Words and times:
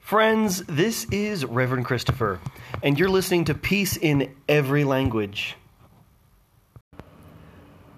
Friends, 0.00 0.62
this 0.64 1.06
is 1.10 1.44
Reverend 1.44 1.86
Christopher, 1.86 2.38
and 2.82 2.98
you're 2.98 3.08
listening 3.08 3.46
to 3.46 3.54
Peace 3.54 3.96
in 3.96 4.34
Every 4.48 4.84
Language. 4.84 5.56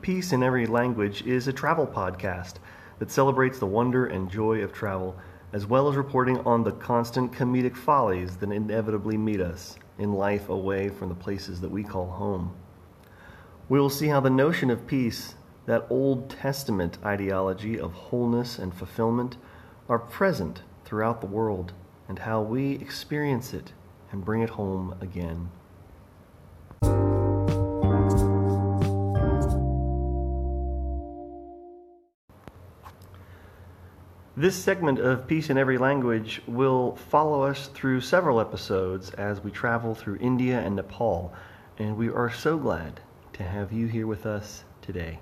Peace 0.01 0.33
in 0.33 0.43
Every 0.43 0.67
Language 0.67 1.23
is 1.23 1.49
a 1.49 1.53
travel 1.53 1.87
podcast 1.87 2.55
that 3.01 3.11
celebrates 3.11 3.59
the 3.59 3.67
wonder 3.67 4.07
and 4.07 4.31
joy 4.31 4.63
of 4.63 4.73
travel, 4.73 5.17
as 5.53 5.67
well 5.67 5.89
as 5.89 5.97
reporting 5.97 6.39
on 6.47 6.63
the 6.63 6.73
constant 6.73 7.33
comedic 7.33 7.77
follies 7.77 8.37
that 8.37 8.53
inevitably 8.53 9.17
meet 9.17 9.41
us 9.41 9.77
in 9.99 10.13
life 10.13 10.51
away 10.51 10.89
from 10.89 11.09
the 11.09 11.15
places 11.15 11.61
that 11.61 11.71
we 11.71 11.83
call 11.83 12.07
home. 12.07 12.55
We 13.71 13.79
will 13.79 13.91
see 13.91 14.09
how 14.09 14.21
the 14.21 14.31
notion 14.31 14.71
of 14.71 14.87
peace, 14.87 15.35
that 15.67 15.87
Old 15.91 16.31
Testament 16.31 16.97
ideology 17.05 17.79
of 17.79 17.93
wholeness 17.93 18.59
and 18.59 18.75
fulfillment, 18.75 19.37
are 19.91 19.99
present 19.99 20.63
throughout 20.87 21.21
the 21.21 21.27
world 21.27 21.75
and 22.09 22.19
how 22.19 22.41
we 22.41 22.73
experience 22.77 23.53
it 23.53 23.75
and 24.11 24.25
bring 24.25 24.41
it 24.41 24.49
home 24.49 24.95
again. 25.03 25.51
This 34.35 34.57
segment 34.57 34.99
of 34.99 35.27
Peace 35.27 35.51
in 35.51 35.59
Every 35.59 35.77
Language 35.77 36.41
will 36.47 36.97
follow 37.11 37.43
us 37.43 37.67
through 37.75 38.01
several 38.01 38.41
episodes 38.41 39.11
as 39.11 39.45
we 39.45 39.51
travel 39.51 39.95
through 39.95 40.17
India 40.23 40.59
and 40.59 40.77
Nepal, 40.77 41.35
and 41.77 41.99
we 41.99 42.09
are 42.09 42.33
so 42.33 42.57
glad 42.57 43.03
to 43.39 43.45
have 43.45 43.73
you 43.73 43.87
here 43.87 44.09
with 44.09 44.27
us 44.27 44.65
today. 44.83 45.21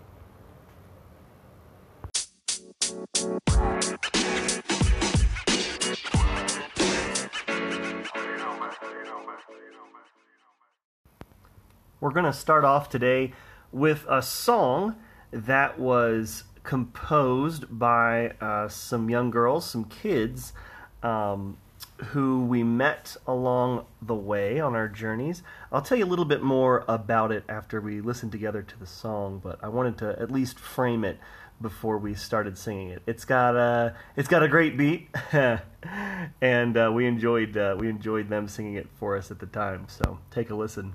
We're 12.01 12.11
going 12.11 12.25
to 12.25 12.33
start 12.33 12.65
off 12.65 12.89
today 12.89 13.35
with 13.71 14.07
a 14.09 14.23
song 14.23 14.97
that 15.31 15.79
was 15.79 16.45
composed 16.63 17.67
by 17.69 18.31
uh, 18.41 18.69
some 18.69 19.11
young 19.11 19.31
girls, 19.31 19.69
some 19.69 19.85
kids, 19.85 20.55
um, 21.03 21.59
who 21.99 22.45
we 22.45 22.63
met 22.63 23.17
along 23.27 23.87
the 24.03 24.15
way 24.15 24.61
on 24.61 24.75
our 24.75 24.89
journeys. 24.89 25.43
I'll 25.73 25.83
tell 25.83 25.99
you 25.99 26.05
a 26.05 26.07
little 26.07 26.25
bit 26.25 26.43
more 26.43 26.85
about 26.89 27.33
it 27.33 27.45
after 27.49 27.81
we 27.81 28.01
listen 28.01 28.31
together 28.31 28.63
to 28.63 28.79
the 28.79 28.87
song, 28.87 29.41
but 29.43 29.59
I 29.63 29.69
wanted 29.69 29.99
to 29.99 30.21
at 30.21 30.31
least 30.31 30.59
frame 30.59 31.05
it 31.05 31.19
before 31.61 31.99
we 31.99 32.15
started 32.15 32.59
singing 32.59 32.91
it. 32.91 33.03
It's 33.07 33.25
got 33.25 33.57
a 33.57 33.95
it's 34.15 34.29
got 34.29 34.43
a 34.43 34.49
great 34.49 34.77
beat, 34.77 35.09
and 36.41 36.77
uh, 36.77 36.91
we 36.95 37.07
enjoyed 37.07 37.57
uh, 37.57 37.77
we 37.79 37.89
enjoyed 37.89 38.29
them 38.29 38.49
singing 38.49 38.75
it 38.75 38.89
for 38.99 39.17
us 39.17 39.31
at 39.31 39.39
the 39.39 39.47
time. 39.47 39.87
So 39.89 40.19
take 40.31 40.51
a 40.51 40.55
listen. 40.55 40.95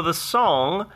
So 0.00 0.04
the 0.04 0.14
song, 0.14 0.90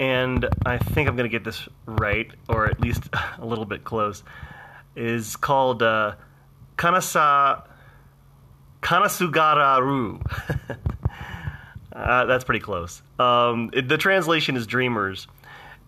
and 0.00 0.48
I 0.66 0.78
think 0.78 1.08
I'm 1.08 1.14
going 1.14 1.30
to 1.30 1.32
get 1.32 1.44
this 1.44 1.68
right, 1.86 2.28
or 2.48 2.66
at 2.66 2.80
least 2.80 3.04
a 3.38 3.46
little 3.46 3.66
bit 3.66 3.84
close, 3.84 4.24
is 4.96 5.36
called 5.36 5.80
uh, 5.80 6.16
Kanasa 6.76 7.62
Kanasugararu. 8.82 10.20
uh, 11.92 12.24
that's 12.24 12.42
pretty 12.42 12.58
close. 12.58 13.00
Um, 13.20 13.70
it, 13.72 13.86
the 13.86 13.96
translation 13.96 14.56
is 14.56 14.66
Dreamers, 14.66 15.28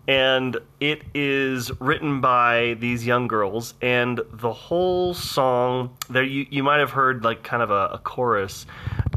and 0.07 0.55
it 0.79 1.01
is 1.13 1.77
written 1.81 2.21
by 2.21 2.77
these 2.79 3.05
young 3.05 3.27
girls, 3.27 3.73
and 3.81 4.21
the 4.31 4.53
whole 4.53 5.13
song 5.13 5.97
there 6.09 6.23
you, 6.23 6.47
you 6.49 6.63
might 6.63 6.79
have 6.79 6.91
heard 6.91 7.25
like 7.25 7.43
kind 7.43 7.61
of 7.61 7.69
a, 7.69 7.95
a 7.95 7.97
chorus 7.97 8.65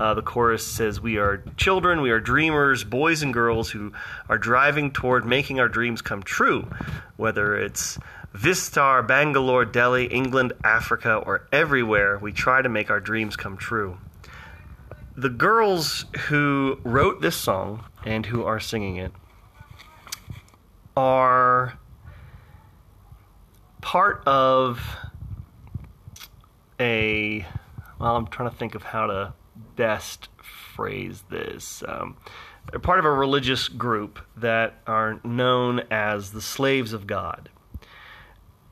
uh, 0.01 0.15
the 0.15 0.23
chorus 0.23 0.67
says, 0.67 0.99
We 0.99 1.19
are 1.19 1.45
children, 1.59 2.01
we 2.01 2.11
are 2.11 2.21
dreamers, 2.21 2.85
boys 2.85 3.23
and 3.23 3.35
girls 3.35 3.71
who 3.71 3.93
are 4.31 4.39
driving 4.39 4.93
toward 4.93 5.27
making 5.27 5.61
our 5.61 5.69
dreams 5.69 6.01
come 6.01 6.23
true. 6.23 6.67
Whether 7.19 7.55
it's 7.55 7.99
Vistar, 8.35 9.07
Bangalore, 9.07 9.67
Delhi, 9.67 10.07
England, 10.07 10.55
Africa, 10.65 11.17
or 11.17 11.47
everywhere, 11.53 12.19
we 12.19 12.33
try 12.33 12.63
to 12.63 12.69
make 12.71 12.91
our 12.91 12.99
dreams 12.99 13.37
come 13.37 13.59
true. 13.59 13.99
The 15.17 15.29
girls 15.29 16.07
who 16.29 16.81
wrote 16.83 17.21
this 17.21 17.37
song 17.37 17.85
and 18.07 18.25
who 18.25 18.45
are 18.45 18.59
singing 18.59 18.97
it 18.97 19.13
are 20.97 21.79
part 23.83 24.23
of 24.27 24.81
a 26.79 27.47
well 27.99 28.17
i'm 28.17 28.27
trying 28.27 28.51
to 28.51 28.57
think 28.57 28.75
of 28.75 28.83
how 28.83 29.07
to 29.07 29.33
best 29.81 30.29
phrase 30.43 31.25
this. 31.31 31.83
Um, 31.89 32.19
they're 32.71 32.79
part 32.79 32.99
of 32.99 33.07
a 33.07 33.11
religious 33.11 33.67
group 33.67 34.19
that 34.37 34.75
are 34.87 35.21
known 35.25 35.81
as 35.91 36.33
the 36.33 36.43
Slaves 36.43 36.93
of 36.93 37.07
God. 37.07 37.49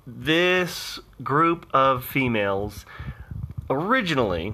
This 0.07 1.01
group 1.23 1.67
of 1.73 2.05
females 2.05 2.85
originally, 3.71 4.53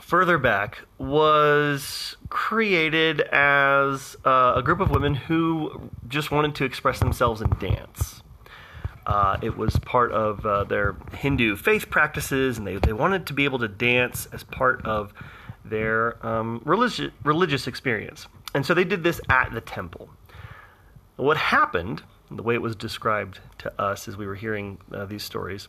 further 0.00 0.38
back, 0.38 0.80
was 0.98 2.16
created 2.28 3.20
as 3.20 4.16
uh, 4.24 4.54
a 4.56 4.62
group 4.64 4.80
of 4.80 4.90
women 4.90 5.14
who 5.14 5.88
just 6.08 6.32
wanted 6.32 6.56
to 6.56 6.64
express 6.64 6.98
themselves 6.98 7.40
in 7.40 7.50
dance. 7.60 8.21
Uh, 9.06 9.36
it 9.42 9.56
was 9.56 9.76
part 9.80 10.12
of 10.12 10.46
uh, 10.46 10.64
their 10.64 10.96
Hindu 11.16 11.56
faith 11.56 11.90
practices, 11.90 12.58
and 12.58 12.66
they, 12.66 12.76
they 12.76 12.92
wanted 12.92 13.26
to 13.26 13.32
be 13.32 13.44
able 13.44 13.58
to 13.58 13.68
dance 13.68 14.26
as 14.32 14.44
part 14.44 14.84
of 14.86 15.12
their 15.64 16.24
um, 16.24 16.62
religious, 16.64 17.12
religious 17.24 17.66
experience. 17.66 18.28
And 18.54 18.64
so 18.64 18.74
they 18.74 18.84
did 18.84 19.02
this 19.02 19.20
at 19.28 19.52
the 19.52 19.60
temple. 19.60 20.10
What 21.16 21.36
happened, 21.36 22.02
the 22.30 22.42
way 22.42 22.54
it 22.54 22.62
was 22.62 22.76
described 22.76 23.40
to 23.58 23.80
us 23.80 24.08
as 24.08 24.16
we 24.16 24.26
were 24.26 24.34
hearing 24.34 24.78
uh, 24.92 25.04
these 25.06 25.22
stories, 25.22 25.68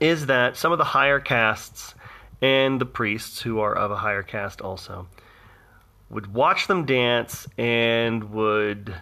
is 0.00 0.26
that 0.26 0.56
some 0.56 0.72
of 0.72 0.78
the 0.78 0.84
higher 0.84 1.20
castes 1.20 1.94
and 2.40 2.80
the 2.80 2.86
priests, 2.86 3.40
who 3.42 3.58
are 3.60 3.74
of 3.74 3.90
a 3.90 3.96
higher 3.96 4.22
caste 4.22 4.60
also, 4.60 5.08
would 6.10 6.32
watch 6.32 6.66
them 6.68 6.86
dance 6.86 7.46
and 7.58 8.30
would 8.30 8.94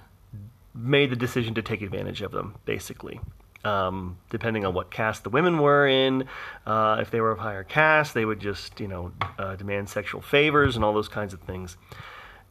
made 0.76 1.10
the 1.10 1.16
decision 1.16 1.54
to 1.54 1.62
take 1.62 1.82
advantage 1.82 2.22
of 2.22 2.32
them, 2.32 2.54
basically. 2.64 3.20
um, 3.64 4.18
depending 4.30 4.64
on 4.64 4.74
what 4.74 4.90
caste 4.90 5.24
the 5.24 5.30
women 5.30 5.58
were 5.58 5.86
in. 5.86 6.24
Uh, 6.66 6.98
if 7.00 7.10
they 7.10 7.20
were 7.20 7.32
of 7.32 7.38
higher 7.38 7.64
caste, 7.64 8.14
they 8.14 8.24
would 8.24 8.40
just, 8.40 8.78
you 8.80 8.88
know, 8.88 9.12
uh, 9.38 9.56
demand 9.56 9.88
sexual 9.88 10.20
favors 10.20 10.76
and 10.76 10.84
all 10.84 10.92
those 10.94 11.08
kinds 11.08 11.34
of 11.34 11.40
things. 11.40 11.76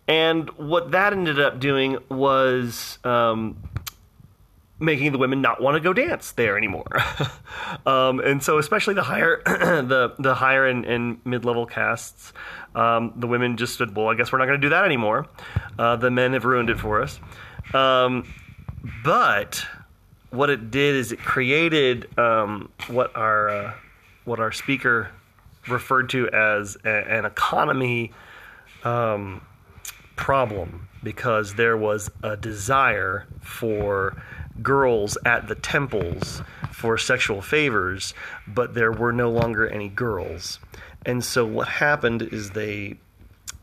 And 0.07 0.49
what 0.51 0.91
that 0.91 1.13
ended 1.13 1.39
up 1.39 1.59
doing 1.59 1.97
was 2.09 2.99
um, 3.03 3.57
making 4.79 5.13
the 5.13 5.17
women 5.17 5.41
not 5.41 5.61
want 5.61 5.75
to 5.75 5.79
go 5.79 5.93
dance 5.93 6.33
there 6.33 6.57
anymore. 6.57 6.97
um, 7.85 8.19
and 8.19 8.43
so, 8.43 8.57
especially 8.59 8.93
the 8.93 9.03
higher, 9.03 9.41
the 9.45 10.13
the 10.19 10.35
higher 10.35 10.67
and, 10.67 10.85
and 10.85 11.19
mid 11.25 11.43
level 11.45 11.65
castes, 11.65 12.33
um, 12.75 13.13
the 13.15 13.25
women 13.25 13.57
just 13.57 13.77
said, 13.77 13.95
"Well, 13.95 14.09
I 14.09 14.15
guess 14.15 14.31
we're 14.31 14.37
not 14.37 14.45
going 14.45 14.61
to 14.61 14.65
do 14.65 14.69
that 14.69 14.85
anymore." 14.85 15.25
Uh, 15.79 15.95
the 15.95 16.11
men 16.11 16.33
have 16.33 16.45
ruined 16.45 16.69
it 16.69 16.79
for 16.79 17.01
us. 17.01 17.19
Um, 17.75 18.25
but 19.03 19.65
what 20.29 20.49
it 20.49 20.71
did 20.71 20.95
is 20.95 21.11
it 21.11 21.19
created 21.19 22.17
um, 22.17 22.71
what 22.87 23.15
our 23.15 23.49
uh, 23.49 23.73
what 24.23 24.39
our 24.39 24.51
speaker 24.51 25.09
referred 25.67 26.09
to 26.09 26.29
as 26.29 26.77
a, 26.85 26.89
an 26.89 27.25
economy 27.25 28.11
um, 28.83 29.41
problem 30.15 30.87
because 31.03 31.55
there 31.55 31.77
was 31.77 32.09
a 32.23 32.37
desire 32.37 33.27
for 33.41 34.21
girls 34.61 35.17
at 35.25 35.47
the 35.47 35.55
temples 35.55 36.41
for 36.71 36.97
sexual 36.97 37.41
favors, 37.41 38.13
but 38.47 38.73
there 38.73 38.91
were 38.91 39.11
no 39.11 39.29
longer 39.29 39.67
any 39.67 39.89
girls. 39.89 40.59
And 41.05 41.23
so 41.23 41.45
what 41.45 41.67
happened 41.67 42.21
is 42.21 42.51
they 42.51 42.97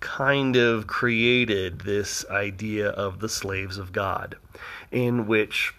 kind 0.02 0.56
of 0.56 0.86
created 0.86 1.80
this 1.80 2.26
idea 2.28 2.90
of 2.90 3.20
the 3.20 3.28
slaves 3.28 3.78
of 3.78 3.92
God, 3.92 4.36
in 4.90 5.26
which 5.26 5.72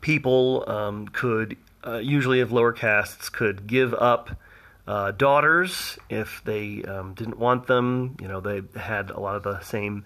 people 0.00 0.64
um, 0.68 1.08
could, 1.08 1.56
uh, 1.84 1.96
usually 1.96 2.40
of 2.40 2.52
lower 2.52 2.72
castes, 2.72 3.28
could 3.28 3.66
give 3.66 3.92
up 3.94 4.30
uh, 4.86 5.10
daughters 5.12 5.98
if 6.08 6.42
they 6.44 6.82
um, 6.84 7.14
didn't 7.14 7.38
want 7.38 7.66
them. 7.66 8.16
You 8.20 8.28
know, 8.28 8.40
they 8.40 8.62
had 8.78 9.10
a 9.10 9.18
lot 9.18 9.34
of 9.34 9.42
the 9.42 9.60
same 9.60 10.04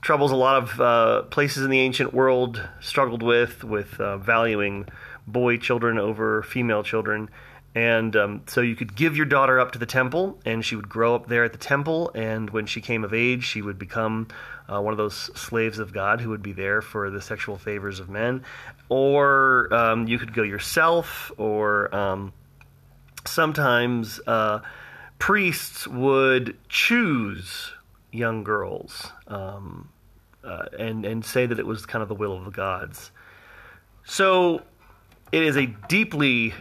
troubles 0.00 0.32
a 0.32 0.36
lot 0.36 0.62
of 0.62 0.80
uh, 0.80 1.22
places 1.22 1.64
in 1.64 1.70
the 1.70 1.80
ancient 1.80 2.12
world 2.12 2.62
struggled 2.80 3.22
with, 3.22 3.64
with 3.64 3.98
uh, 3.98 4.18
valuing 4.18 4.86
boy 5.26 5.56
children 5.56 5.98
over 5.98 6.42
female 6.42 6.82
children. 6.82 7.30
And 7.74 8.14
um, 8.14 8.42
so 8.46 8.60
you 8.60 8.76
could 8.76 8.94
give 8.94 9.16
your 9.16 9.26
daughter 9.26 9.58
up 9.58 9.72
to 9.72 9.78
the 9.78 9.86
temple, 9.86 10.38
and 10.44 10.64
she 10.64 10.76
would 10.76 10.88
grow 10.88 11.14
up 11.16 11.26
there 11.26 11.42
at 11.42 11.52
the 11.52 11.58
temple. 11.58 12.12
And 12.14 12.48
when 12.50 12.66
she 12.66 12.80
came 12.80 13.02
of 13.02 13.12
age, 13.12 13.44
she 13.44 13.62
would 13.62 13.78
become 13.78 14.28
uh, 14.72 14.80
one 14.80 14.92
of 14.92 14.98
those 14.98 15.14
slaves 15.14 15.80
of 15.80 15.92
God 15.92 16.20
who 16.20 16.30
would 16.30 16.42
be 16.42 16.52
there 16.52 16.80
for 16.80 17.10
the 17.10 17.20
sexual 17.20 17.58
favors 17.58 17.98
of 17.98 18.08
men. 18.08 18.44
Or 18.88 19.74
um, 19.74 20.06
you 20.06 20.18
could 20.18 20.32
go 20.32 20.42
yourself, 20.42 21.32
or 21.36 21.92
um, 21.92 22.32
sometimes 23.26 24.20
uh, 24.26 24.60
priests 25.18 25.88
would 25.88 26.56
choose 26.68 27.72
young 28.12 28.44
girls 28.44 29.10
um, 29.26 29.88
uh, 30.44 30.66
and 30.78 31.04
and 31.04 31.24
say 31.24 31.46
that 31.46 31.58
it 31.58 31.66
was 31.66 31.84
kind 31.86 32.02
of 32.02 32.08
the 32.08 32.14
will 32.14 32.36
of 32.36 32.44
the 32.44 32.50
gods. 32.52 33.10
So 34.04 34.62
it 35.32 35.42
is 35.42 35.56
a 35.56 35.66
deeply 35.88 36.54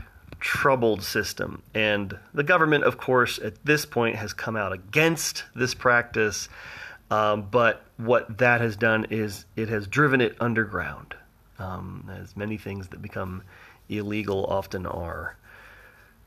troubled 0.44 1.02
system, 1.02 1.64
and 1.74 2.20
the 2.34 2.44
government, 2.44 2.84
of 2.84 2.98
course, 2.98 3.40
at 3.40 3.64
this 3.64 3.86
point 3.86 4.18
has 4.18 4.34
come 4.34 4.58
out 4.58 4.74
against 4.74 5.46
this 5.56 5.74
practice. 5.74 6.50
Um, 7.10 7.48
but 7.50 7.86
what 7.96 8.40
that 8.40 8.60
has 8.60 8.76
done 8.76 9.08
is 9.10 9.46
it 9.56 9.70
has 9.70 9.88
driven 9.88 10.20
it 10.20 10.36
underground, 10.42 11.16
um, 11.60 12.12
as 12.14 12.36
many 12.36 12.58
things 12.58 12.90
that 12.90 13.02
become 13.02 13.44
illegal 13.88 14.46
often 14.46 14.86
are. 14.86 15.38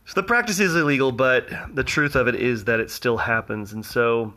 So 0.07 0.15
the 0.15 0.27
practice 0.27 0.61
is 0.61 0.75
illegal, 0.75 1.12
but 1.12 1.49
the 1.75 1.85
truth 1.85 2.15
of 2.15 2.27
it 2.27 2.37
is 2.37 2.65
that 2.65 2.81
it 2.81 2.91
still 2.91 3.19
happens. 3.19 3.75
And 3.75 3.85
so 3.85 4.33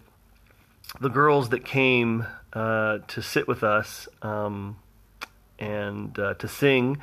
the 0.99 1.09
girls 1.09 1.49
that 1.49 1.63
came 1.63 2.27
uh, 2.51 2.97
to 3.07 3.21
sit 3.21 3.47
with 3.47 3.63
us 3.63 4.09
um, 4.21 4.75
and 5.57 6.19
uh, 6.19 6.33
to 6.33 6.47
sing 6.49 6.97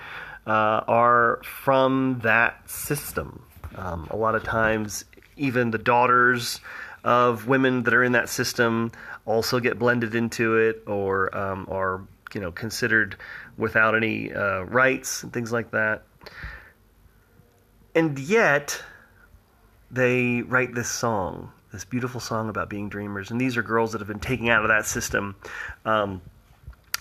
uh, 0.46 0.84
are 0.86 1.40
from 1.42 2.20
that 2.22 2.68
system. 2.68 3.42
Um, 3.74 4.06
a 4.10 4.16
lot 4.16 4.34
of 4.34 4.44
times, 4.44 5.04
even 5.36 5.70
the 5.70 5.78
daughters 5.78 6.60
of 7.04 7.46
women 7.46 7.82
that 7.84 7.94
are 7.94 8.02
in 8.02 8.12
that 8.12 8.28
system 8.28 8.92
also 9.24 9.60
get 9.60 9.78
blended 9.78 10.14
into 10.14 10.56
it 10.56 10.82
or 10.86 11.36
um, 11.36 11.66
are 11.70 12.02
you 12.34 12.40
know 12.40 12.52
considered 12.52 13.16
without 13.56 13.94
any 13.94 14.32
uh, 14.32 14.60
rights 14.62 15.22
and 15.22 15.32
things 15.32 15.52
like 15.52 15.70
that. 15.72 16.02
And 17.94 18.18
yet, 18.18 18.82
they 19.90 20.42
write 20.42 20.74
this 20.74 20.90
song 20.90 21.52
this 21.76 21.84
beautiful 21.84 22.20
song 22.20 22.48
about 22.48 22.70
being 22.70 22.88
dreamers. 22.88 23.30
And 23.30 23.38
these 23.38 23.58
are 23.58 23.62
girls 23.62 23.92
that 23.92 23.98
have 23.98 24.08
been 24.08 24.18
taken 24.18 24.48
out 24.48 24.62
of 24.62 24.68
that 24.68 24.86
system. 24.86 25.36
Um, 25.84 26.22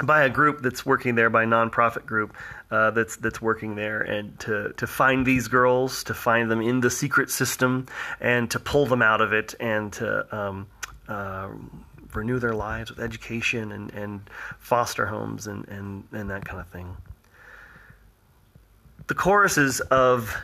by 0.03 0.23
a 0.23 0.29
group 0.29 0.61
that's 0.61 0.85
working 0.85 1.15
there, 1.15 1.29
by 1.29 1.43
a 1.43 1.47
nonprofit 1.47 2.05
group 2.05 2.35
uh, 2.69 2.91
that's 2.91 3.15
that's 3.17 3.41
working 3.41 3.75
there, 3.75 4.01
and 4.01 4.37
to 4.41 4.73
to 4.77 4.87
find 4.87 5.25
these 5.25 5.47
girls, 5.47 6.03
to 6.05 6.13
find 6.13 6.51
them 6.51 6.61
in 6.61 6.81
the 6.81 6.89
secret 6.89 7.29
system, 7.29 7.87
and 8.19 8.51
to 8.51 8.59
pull 8.59 8.85
them 8.85 9.01
out 9.01 9.21
of 9.21 9.31
it, 9.31 9.55
and 9.59 9.93
to 9.93 10.35
um, 10.35 10.67
uh, 11.07 11.49
renew 12.15 12.39
their 12.39 12.53
lives 12.53 12.89
with 12.89 12.99
education 12.99 13.71
and, 13.71 13.93
and 13.93 14.21
foster 14.59 15.05
homes 15.05 15.47
and, 15.47 15.67
and, 15.67 16.05
and 16.11 16.29
that 16.29 16.45
kind 16.45 16.59
of 16.59 16.67
thing. 16.69 16.95
The 19.07 19.15
choruses 19.15 19.81
of 19.81 20.35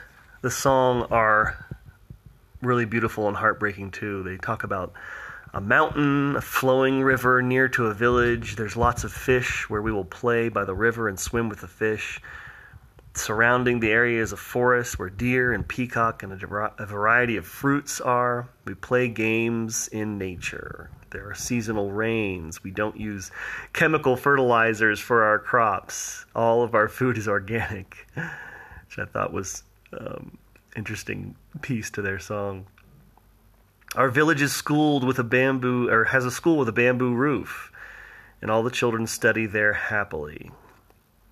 the 0.41 0.51
song 0.51 1.07
are 1.11 1.65
really 2.61 2.85
beautiful 2.85 3.27
and 3.27 3.35
heartbreaking 3.35 3.91
too. 3.91 4.21
They 4.23 4.37
talk 4.37 4.63
about 4.63 4.93
a 5.53 5.61
mountain, 5.61 6.35
a 6.35 6.41
flowing 6.41 7.03
river 7.03 7.41
near 7.41 7.67
to 7.69 7.87
a 7.87 7.93
village. 7.93 8.55
There's 8.55 8.77
lots 8.77 9.03
of 9.03 9.11
fish 9.11 9.69
where 9.69 9.81
we 9.81 9.91
will 9.91 10.05
play 10.05 10.49
by 10.49 10.63
the 10.63 10.75
river 10.75 11.09
and 11.09 11.19
swim 11.19 11.49
with 11.49 11.61
the 11.61 11.67
fish. 11.67 12.21
Surrounding 13.13 13.81
the 13.81 13.91
area 13.91 14.21
is 14.21 14.31
a 14.31 14.37
forest 14.37 14.97
where 14.97 15.09
deer 15.09 15.51
and 15.51 15.67
peacock 15.67 16.23
and 16.23 16.31
a, 16.31 16.85
variety 16.85 17.35
of 17.35 17.45
fruits 17.45 17.99
are. 17.99 18.47
We 18.63 18.73
play 18.73 19.09
games 19.09 19.89
in 19.89 20.17
nature. 20.17 20.89
There 21.09 21.29
are 21.29 21.35
seasonal 21.35 21.91
rains. 21.91 22.63
We 22.63 22.71
don't 22.71 22.97
use 22.97 23.31
chemical 23.73 24.15
fertilizers 24.15 25.01
for 25.01 25.23
our 25.23 25.39
crops. 25.39 26.25
All 26.33 26.63
of 26.63 26.73
our 26.73 26.87
food 26.87 27.17
is 27.17 27.27
organic, 27.27 28.07
which 28.15 28.97
I 28.97 29.03
thought 29.03 29.33
was 29.33 29.63
um, 29.99 30.37
interesting 30.77 31.35
piece 31.61 31.89
to 31.91 32.01
their 32.01 32.19
song. 32.19 32.65
Our 33.93 34.07
village 34.07 34.41
is 34.41 34.53
schooled 34.53 35.03
with 35.03 35.19
a 35.19 35.23
bamboo, 35.23 35.89
or 35.89 36.05
has 36.05 36.23
a 36.23 36.31
school 36.31 36.57
with 36.57 36.69
a 36.69 36.71
bamboo 36.71 37.13
roof, 37.13 37.73
and 38.41 38.49
all 38.49 38.63
the 38.63 38.71
children 38.71 39.05
study 39.05 39.45
there 39.45 39.73
happily. 39.73 40.49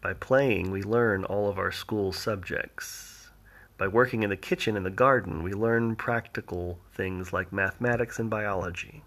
By 0.01 0.11
playing, 0.11 0.69
we 0.69 0.83
learn 0.83 1.23
all 1.23 1.47
of 1.47 1.57
our 1.57 1.71
school 1.71 2.11
subjects. 2.11 3.29
By 3.77 3.87
working 3.87 4.23
in 4.23 4.29
the 4.29 4.35
kitchen 4.35 4.75
and 4.75 4.85
the 4.85 4.89
garden, 4.89 5.41
we 5.41 5.53
learn 5.53 5.95
practical 5.95 6.79
things 6.93 7.31
like 7.31 7.53
mathematics 7.53 8.19
and 8.19 8.29
biology. 8.29 9.03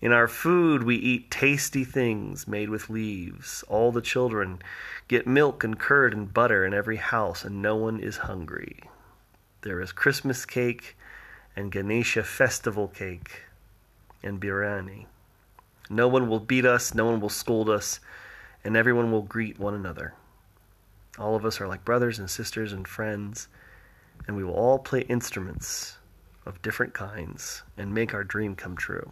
In 0.00 0.10
our 0.10 0.26
food, 0.26 0.82
we 0.82 0.96
eat 0.96 1.30
tasty 1.30 1.84
things 1.84 2.48
made 2.48 2.70
with 2.70 2.90
leaves. 2.90 3.62
All 3.68 3.92
the 3.92 4.02
children 4.02 4.60
get 5.06 5.28
milk 5.28 5.62
and 5.62 5.78
curd 5.78 6.12
and 6.12 6.34
butter 6.34 6.66
in 6.66 6.74
every 6.74 6.96
house, 6.96 7.44
and 7.44 7.62
no 7.62 7.76
one 7.76 8.00
is 8.00 8.16
hungry. 8.16 8.80
There 9.62 9.80
is 9.80 9.92
Christmas 9.92 10.44
cake 10.44 10.96
and 11.58 11.72
Ganesha 11.72 12.22
festival 12.22 12.86
cake 12.86 13.42
and 14.22 14.40
biryani. 14.40 15.06
No 15.90 16.06
one 16.06 16.28
will 16.28 16.38
beat 16.38 16.64
us, 16.64 16.94
no 16.94 17.04
one 17.04 17.20
will 17.20 17.28
scold 17.28 17.68
us, 17.68 17.98
and 18.62 18.76
everyone 18.76 19.10
will 19.10 19.22
greet 19.22 19.58
one 19.58 19.74
another. 19.74 20.14
All 21.18 21.34
of 21.34 21.44
us 21.44 21.60
are 21.60 21.66
like 21.66 21.84
brothers 21.84 22.20
and 22.20 22.30
sisters 22.30 22.72
and 22.72 22.86
friends, 22.86 23.48
and 24.28 24.36
we 24.36 24.44
will 24.44 24.54
all 24.54 24.78
play 24.78 25.00
instruments 25.00 25.98
of 26.46 26.62
different 26.62 26.94
kinds 26.94 27.64
and 27.76 27.92
make 27.92 28.14
our 28.14 28.22
dream 28.22 28.54
come 28.54 28.76
true. 28.76 29.10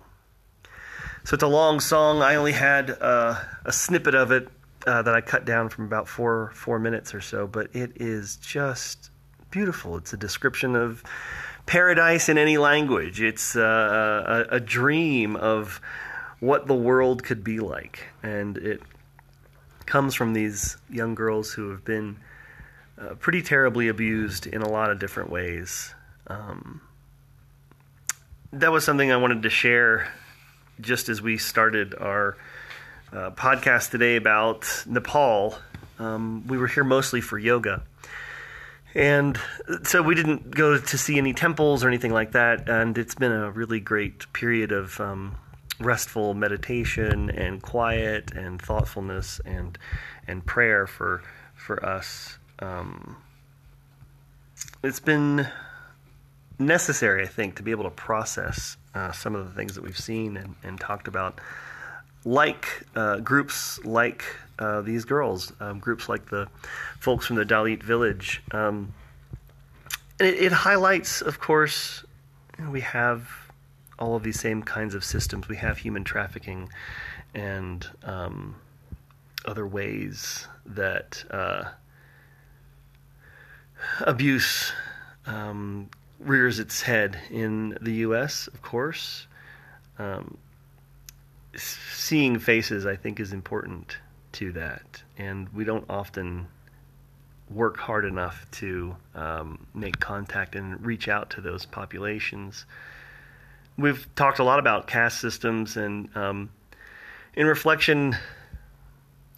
So 1.24 1.34
it's 1.34 1.42
a 1.42 1.48
long 1.48 1.80
song. 1.80 2.22
I 2.22 2.36
only 2.36 2.52
had 2.52 2.90
uh, 2.90 3.40
a 3.64 3.72
snippet 3.72 4.14
of 4.14 4.30
it 4.30 4.48
uh, 4.86 5.02
that 5.02 5.16
I 5.16 5.20
cut 5.20 5.46
down 5.46 5.68
from 5.68 5.86
about 5.86 6.06
four 6.06 6.52
four 6.54 6.78
minutes 6.78 7.12
or 7.12 7.20
so, 7.20 7.48
but 7.48 7.74
it 7.74 7.90
is 7.96 8.36
just 8.36 9.10
beautiful. 9.50 9.96
It's 9.96 10.12
a 10.12 10.16
description 10.16 10.76
of 10.76 11.02
paradise 11.66 12.28
in 12.28 12.38
any 12.38 12.58
language. 12.58 13.20
It's 13.20 13.56
uh, 13.56 14.46
a, 14.50 14.56
a, 14.56 14.60
dream 14.60 15.36
of 15.36 15.80
what 16.40 16.66
the 16.66 16.74
world 16.74 17.24
could 17.24 17.42
be 17.42 17.60
like. 17.60 18.04
And 18.22 18.56
it 18.56 18.80
comes 19.84 20.14
from 20.14 20.32
these 20.32 20.76
young 20.88 21.14
girls 21.14 21.52
who 21.52 21.70
have 21.70 21.84
been 21.84 22.18
uh, 23.00 23.14
pretty 23.14 23.42
terribly 23.42 23.88
abused 23.88 24.46
in 24.46 24.62
a 24.62 24.68
lot 24.68 24.90
of 24.90 24.98
different 24.98 25.30
ways. 25.30 25.92
Um, 26.28 26.80
that 28.52 28.72
was 28.72 28.84
something 28.84 29.10
I 29.10 29.16
wanted 29.16 29.42
to 29.42 29.50
share 29.50 30.10
just 30.80 31.08
as 31.08 31.20
we 31.20 31.38
started 31.38 31.94
our 31.94 32.36
uh, 33.12 33.30
podcast 33.30 33.90
today 33.90 34.16
about 34.16 34.66
Nepal 34.86 35.56
Um, 35.98 36.46
we 36.46 36.58
were 36.58 36.66
here 36.66 36.84
mostly 36.84 37.22
for 37.22 37.38
yoga. 37.38 37.82
And 38.96 39.38
so 39.82 40.00
we 40.00 40.14
didn't 40.14 40.52
go 40.52 40.78
to 40.78 40.98
see 40.98 41.18
any 41.18 41.34
temples 41.34 41.84
or 41.84 41.88
anything 41.88 42.14
like 42.14 42.32
that. 42.32 42.66
And 42.66 42.96
it's 42.96 43.14
been 43.14 43.30
a 43.30 43.50
really 43.50 43.78
great 43.78 44.32
period 44.32 44.72
of 44.72 44.98
um, 44.98 45.36
restful 45.78 46.32
meditation 46.32 47.28
and 47.28 47.60
quiet 47.60 48.32
and 48.32 48.60
thoughtfulness 48.60 49.38
and 49.44 49.78
and 50.26 50.44
prayer 50.46 50.86
for 50.86 51.22
for 51.54 51.84
us. 51.84 52.38
Um, 52.60 53.18
it's 54.82 55.00
been 55.00 55.46
necessary, 56.58 57.22
I 57.22 57.26
think, 57.26 57.56
to 57.56 57.62
be 57.62 57.72
able 57.72 57.84
to 57.84 57.90
process 57.90 58.78
uh, 58.94 59.12
some 59.12 59.34
of 59.34 59.46
the 59.46 59.52
things 59.52 59.74
that 59.74 59.84
we've 59.84 59.98
seen 59.98 60.38
and, 60.38 60.54
and 60.64 60.80
talked 60.80 61.06
about, 61.06 61.38
like 62.24 62.66
uh, 62.94 63.18
groups 63.18 63.78
like 63.84 64.24
uh, 64.58 64.80
these 64.80 65.04
girls, 65.04 65.52
um, 65.60 65.78
groups 65.78 66.08
like 66.08 66.30
the 66.30 66.48
folks 66.98 67.26
from 67.26 67.36
the 67.36 67.44
Dalit 67.44 67.82
village. 67.82 68.42
Um, 68.52 68.94
and 70.18 70.28
it, 70.28 70.44
it, 70.44 70.52
highlights, 70.52 71.20
of 71.20 71.38
course, 71.38 72.04
you 72.58 72.64
know, 72.64 72.70
we 72.70 72.80
have 72.80 73.28
all 73.98 74.16
of 74.16 74.22
these 74.22 74.40
same 74.40 74.62
kinds 74.62 74.94
of 74.94 75.04
systems. 75.04 75.48
We 75.48 75.56
have 75.56 75.78
human 75.78 76.04
trafficking 76.04 76.70
and 77.34 77.86
um, 78.02 78.56
other 79.44 79.66
ways 79.66 80.46
that 80.64 81.22
uh, 81.30 81.64
abuse 84.00 84.72
um, 85.26 85.90
rears 86.18 86.58
its 86.58 86.80
head 86.80 87.18
in 87.30 87.76
the 87.80 87.92
U.S., 87.92 88.46
of 88.48 88.62
course. 88.62 89.26
Um, 89.98 90.38
seeing 91.56 92.38
faces, 92.38 92.86
I 92.86 92.96
think, 92.96 93.20
is 93.20 93.32
important 93.32 93.98
to 94.32 94.52
that, 94.52 95.02
and 95.18 95.48
we 95.50 95.64
don't 95.64 95.84
often 95.88 96.46
work 97.50 97.76
hard 97.76 98.04
enough 98.04 98.46
to 98.50 98.96
um, 99.14 99.66
make 99.74 100.00
contact 100.00 100.56
and 100.56 100.84
reach 100.84 101.08
out 101.08 101.30
to 101.30 101.40
those 101.40 101.64
populations. 101.64 102.66
We've 103.78 104.06
talked 104.14 104.38
a 104.38 104.44
lot 104.44 104.58
about 104.58 104.86
caste 104.86 105.20
systems, 105.20 105.76
and 105.76 106.14
um, 106.16 106.50
in 107.34 107.46
reflection, 107.46 108.16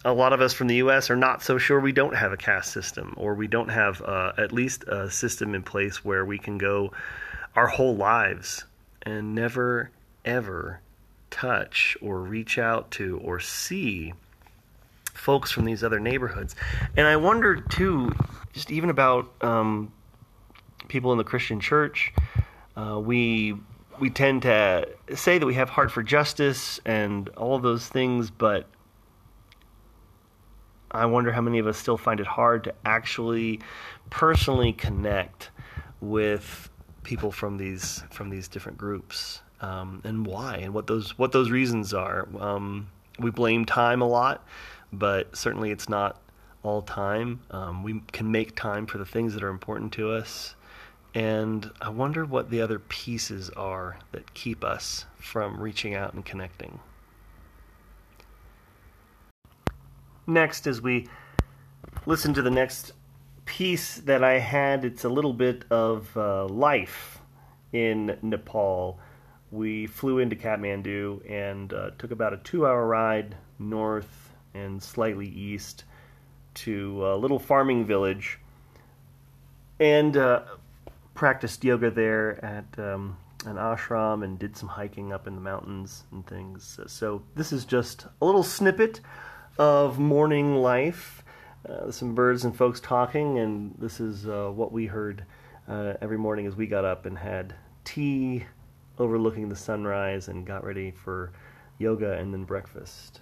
a 0.05 0.13
lot 0.13 0.33
of 0.33 0.41
us 0.41 0.53
from 0.53 0.67
the 0.67 0.75
U.S. 0.75 1.09
are 1.09 1.15
not 1.15 1.43
so 1.43 1.57
sure 1.57 1.79
we 1.79 1.91
don't 1.91 2.15
have 2.15 2.31
a 2.31 2.37
caste 2.37 2.71
system, 2.71 3.13
or 3.17 3.35
we 3.35 3.47
don't 3.47 3.69
have 3.69 4.01
uh, 4.01 4.33
at 4.37 4.51
least 4.51 4.83
a 4.85 5.11
system 5.11 5.53
in 5.53 5.61
place 5.61 6.03
where 6.03 6.25
we 6.25 6.37
can 6.37 6.57
go 6.57 6.91
our 7.55 7.67
whole 7.67 7.95
lives 7.95 8.63
and 9.03 9.35
never, 9.35 9.91
ever 10.23 10.79
touch 11.29 11.97
or 12.01 12.21
reach 12.21 12.57
out 12.57 12.91
to 12.91 13.19
or 13.23 13.39
see 13.39 14.13
folks 15.19 15.51
from 15.51 15.65
these 15.65 15.83
other 15.83 15.99
neighborhoods. 15.99 16.55
And 16.97 17.05
I 17.05 17.17
wondered 17.17 17.69
too, 17.69 18.11
just 18.53 18.71
even 18.71 18.89
about 18.89 19.31
um, 19.41 19.91
people 20.87 21.11
in 21.11 21.17
the 21.17 21.23
Christian 21.23 21.59
church. 21.59 22.13
Uh, 22.75 22.99
we 22.99 23.55
we 23.99 24.09
tend 24.09 24.43
to 24.43 24.87
say 25.15 25.37
that 25.37 25.45
we 25.45 25.55
have 25.55 25.69
heart 25.69 25.91
for 25.91 26.01
justice 26.01 26.79
and 26.85 27.27
all 27.29 27.55
of 27.55 27.61
those 27.61 27.87
things, 27.87 28.31
but 28.31 28.67
I 30.91 31.05
wonder 31.05 31.31
how 31.31 31.41
many 31.41 31.59
of 31.59 31.67
us 31.67 31.77
still 31.77 31.97
find 31.97 32.19
it 32.19 32.25
hard 32.25 32.63
to 32.63 32.73
actually 32.85 33.59
personally 34.09 34.73
connect 34.73 35.51
with 36.01 36.69
people 37.03 37.31
from 37.31 37.57
these 37.57 38.03
from 38.11 38.29
these 38.29 38.47
different 38.47 38.77
groups 38.77 39.41
um, 39.61 40.01
and 40.03 40.25
why 40.25 40.57
and 40.57 40.73
what 40.73 40.87
those 40.87 41.17
what 41.17 41.31
those 41.31 41.51
reasons 41.51 41.93
are. 41.93 42.27
Um, 42.39 42.89
we 43.19 43.31
blame 43.31 43.65
time 43.65 44.01
a 44.01 44.07
lot, 44.07 44.45
but 44.91 45.35
certainly 45.35 45.71
it's 45.71 45.89
not 45.89 46.21
all 46.63 46.81
time. 46.81 47.41
Um, 47.51 47.83
we 47.83 48.01
can 48.11 48.31
make 48.31 48.55
time 48.55 48.85
for 48.85 48.97
the 48.97 49.05
things 49.05 49.33
that 49.33 49.43
are 49.43 49.49
important 49.49 49.93
to 49.93 50.11
us. 50.11 50.55
And 51.15 51.71
I 51.81 51.89
wonder 51.89 52.25
what 52.25 52.49
the 52.49 52.61
other 52.61 52.79
pieces 52.79 53.49
are 53.51 53.97
that 54.11 54.33
keep 54.33 54.63
us 54.63 55.05
from 55.17 55.59
reaching 55.59 55.95
out 55.95 56.13
and 56.13 56.23
connecting. 56.23 56.79
next, 60.29 60.67
as 60.67 60.81
we 60.81 61.07
listen 62.05 62.33
to 62.35 62.41
the 62.41 62.51
next 62.51 62.93
piece 63.45 63.97
that 63.97 64.23
I 64.23 64.39
had, 64.39 64.85
it's 64.85 65.03
a 65.03 65.09
little 65.09 65.33
bit 65.33 65.65
of 65.69 66.15
uh, 66.15 66.45
life 66.45 67.19
in 67.73 68.17
Nepal. 68.21 68.99
We 69.51 69.87
flew 69.87 70.19
into 70.19 70.35
Kathmandu 70.35 71.29
and 71.29 71.73
uh, 71.73 71.91
took 71.97 72.11
about 72.11 72.33
a 72.33 72.37
two 72.37 72.65
hour 72.65 72.85
ride 72.85 73.35
north 73.57 74.28
and 74.59 74.81
slightly 74.81 75.27
east 75.27 75.85
to 76.53 77.05
a 77.07 77.15
little 77.15 77.39
farming 77.39 77.85
village 77.85 78.39
and 79.79 80.17
uh, 80.17 80.41
practiced 81.13 81.63
yoga 81.63 81.89
there 81.89 82.43
at 82.43 82.65
um, 82.77 83.17
an 83.45 83.55
ashram 83.55 84.23
and 84.23 84.37
did 84.37 84.57
some 84.57 84.69
hiking 84.69 85.13
up 85.13 85.27
in 85.27 85.35
the 85.35 85.41
mountains 85.41 86.03
and 86.11 86.25
things. 86.27 86.79
So, 86.87 87.23
this 87.35 87.51
is 87.51 87.65
just 87.65 88.05
a 88.21 88.25
little 88.25 88.43
snippet 88.43 88.99
of 89.57 89.99
morning 89.99 90.55
life. 90.55 91.23
Uh, 91.67 91.91
some 91.91 92.15
birds 92.15 92.45
and 92.45 92.55
folks 92.55 92.79
talking, 92.79 93.37
and 93.39 93.75
this 93.77 93.99
is 93.99 94.27
uh, 94.27 94.49
what 94.49 94.71
we 94.71 94.85
heard 94.85 95.25
uh, 95.67 95.93
every 96.01 96.17
morning 96.17 96.47
as 96.47 96.55
we 96.55 96.67
got 96.67 96.85
up 96.85 97.05
and 97.05 97.17
had 97.17 97.53
tea 97.83 98.45
overlooking 98.97 99.49
the 99.49 99.55
sunrise 99.55 100.27
and 100.27 100.45
got 100.45 100.63
ready 100.63 100.91
for 100.91 101.31
yoga 101.77 102.13
and 102.13 102.33
then 102.33 102.43
breakfast. 102.43 103.21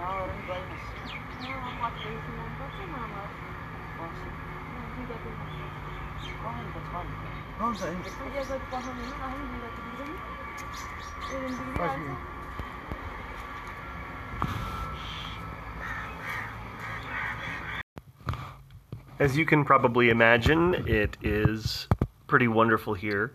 Sabe? 0.00 0.30
Wait 0.48 0.60
on. 0.60 1.66
On 6.46 6.82
column. 6.92 7.36
कौन 7.58 7.74
सा 7.74 7.86
है 7.86 7.94
As 19.18 19.36
you 19.36 19.46
can 19.46 19.64
probably 19.64 20.10
imagine, 20.10 20.74
it 20.86 21.16
is 21.22 21.88
pretty 22.26 22.48
wonderful 22.48 22.92
here. 23.02 23.32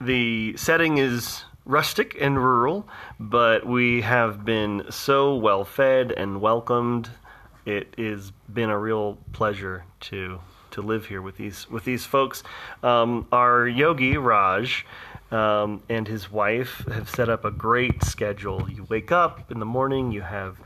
The 0.00 0.56
setting 0.56 0.96
is 0.96 1.44
rustic 1.65 2.15
and 2.19 2.37
rural, 2.37 2.87
but 3.19 3.65
we 3.65 4.01
have 4.01 4.45
been 4.45 4.85
so 4.89 5.35
well 5.35 5.65
fed 5.65 6.11
and 6.11 6.41
welcomed. 6.41 7.09
It 7.65 7.95
has 7.97 8.31
been 8.51 8.69
a 8.69 8.77
real 8.77 9.17
pleasure 9.33 9.85
to 10.01 10.39
to 10.71 10.81
live 10.81 11.05
here 11.05 11.21
with 11.21 11.37
these 11.37 11.69
with 11.69 11.85
these 11.85 12.05
folks. 12.05 12.43
Um, 12.83 13.27
our 13.31 13.67
yogi 13.67 14.17
Raj 14.17 14.85
um, 15.31 15.81
and 15.89 16.07
his 16.07 16.31
wife 16.31 16.85
have 16.91 17.09
set 17.09 17.29
up 17.29 17.45
a 17.45 17.51
great 17.51 18.03
schedule. 18.03 18.69
You 18.69 18.85
wake 18.89 19.11
up 19.11 19.51
in 19.51 19.59
the 19.59 19.65
morning, 19.65 20.11
you 20.11 20.21
have 20.21 20.59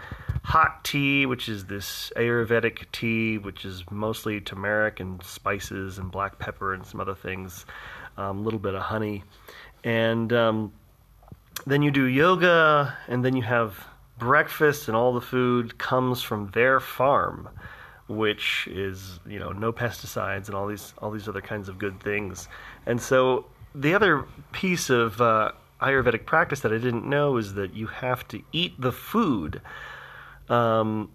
hot 0.44 0.84
tea, 0.84 1.26
which 1.26 1.48
is 1.48 1.66
this 1.66 2.12
Ayurvedic 2.16 2.92
tea, 2.92 3.38
which 3.38 3.66
is 3.66 3.84
mostly 3.92 4.42
turmeric 4.42 5.00
and 5.00 5.24
spices 5.24 5.98
and 5.98 6.12
black 6.12 6.40
pepper 6.40 6.74
and 6.74 6.86
some 6.86 7.00
other 7.00 7.16
things, 7.16 7.66
a 8.18 8.24
um, 8.24 8.44
little 8.44 8.60
bit 8.60 8.74
of 8.74 8.82
honey. 8.82 9.24
And 9.84 10.34
um, 10.34 10.74
then 11.66 11.82
you 11.82 11.92
do 11.92 12.06
yoga, 12.06 12.96
and 13.08 13.24
then 13.24 13.36
you 13.36 13.44
have 13.44 13.86
breakfast, 14.18 14.88
and 14.88 14.98
all 14.98 15.14
the 15.14 15.22
food 15.22 15.78
comes 15.78 16.22
from 16.22 16.50
their 16.52 16.80
farm, 16.80 17.50
which 18.08 18.68
is 18.72 19.20
you 19.26 19.40
know 19.40 19.52
no 19.52 19.72
pesticides 19.72 20.48
and 20.48 20.56
all 20.56 20.68
these 20.68 20.94
all 21.00 21.12
these 21.12 21.28
other 21.28 21.42
kinds 21.42 21.70
of 21.70 21.78
good 21.78 22.00
things. 22.02 22.48
And 22.86 23.02
so 23.02 23.46
the 23.76 23.94
other 23.94 24.26
piece 24.52 24.90
of 24.90 25.22
uh, 25.22 25.52
Ayurvedic 25.82 26.26
practice 26.26 26.62
that 26.62 26.74
I 26.74 26.78
didn't 26.78 27.06
know 27.06 27.38
is 27.38 27.54
that 27.54 27.74
you 27.74 27.88
have 27.88 28.28
to 28.30 28.42
eat 28.52 28.80
the 28.80 28.92
food 28.92 29.62
um, 30.50 31.12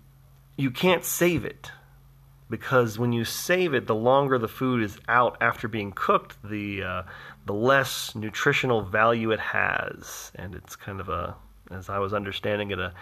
you 0.57 0.71
can't 0.71 1.05
save 1.05 1.45
it 1.45 1.71
because 2.49 2.99
when 2.99 3.13
you 3.13 3.25
save 3.25 3.75
it, 3.75 3.87
the 3.87 3.95
longer 3.95 4.39
the 4.39 4.49
food 4.49 4.83
is 4.83 4.97
out 5.09 5.37
after 5.41 5.67
being 5.67 5.93
cooked, 5.93 6.37
the 6.45 6.83
uh, 6.83 7.03
the 7.47 7.55
less 7.55 8.15
nutritional 8.15 8.83
value 8.83 9.31
it 9.31 9.41
has, 9.41 10.33
and 10.35 10.55
it's 10.55 10.77
kind 10.77 11.01
of 11.01 11.09
a, 11.09 11.35
as 11.71 11.89
I 11.89 11.99
was 11.99 12.15
understanding 12.15 12.71
it, 12.71 12.79
a 12.79 12.93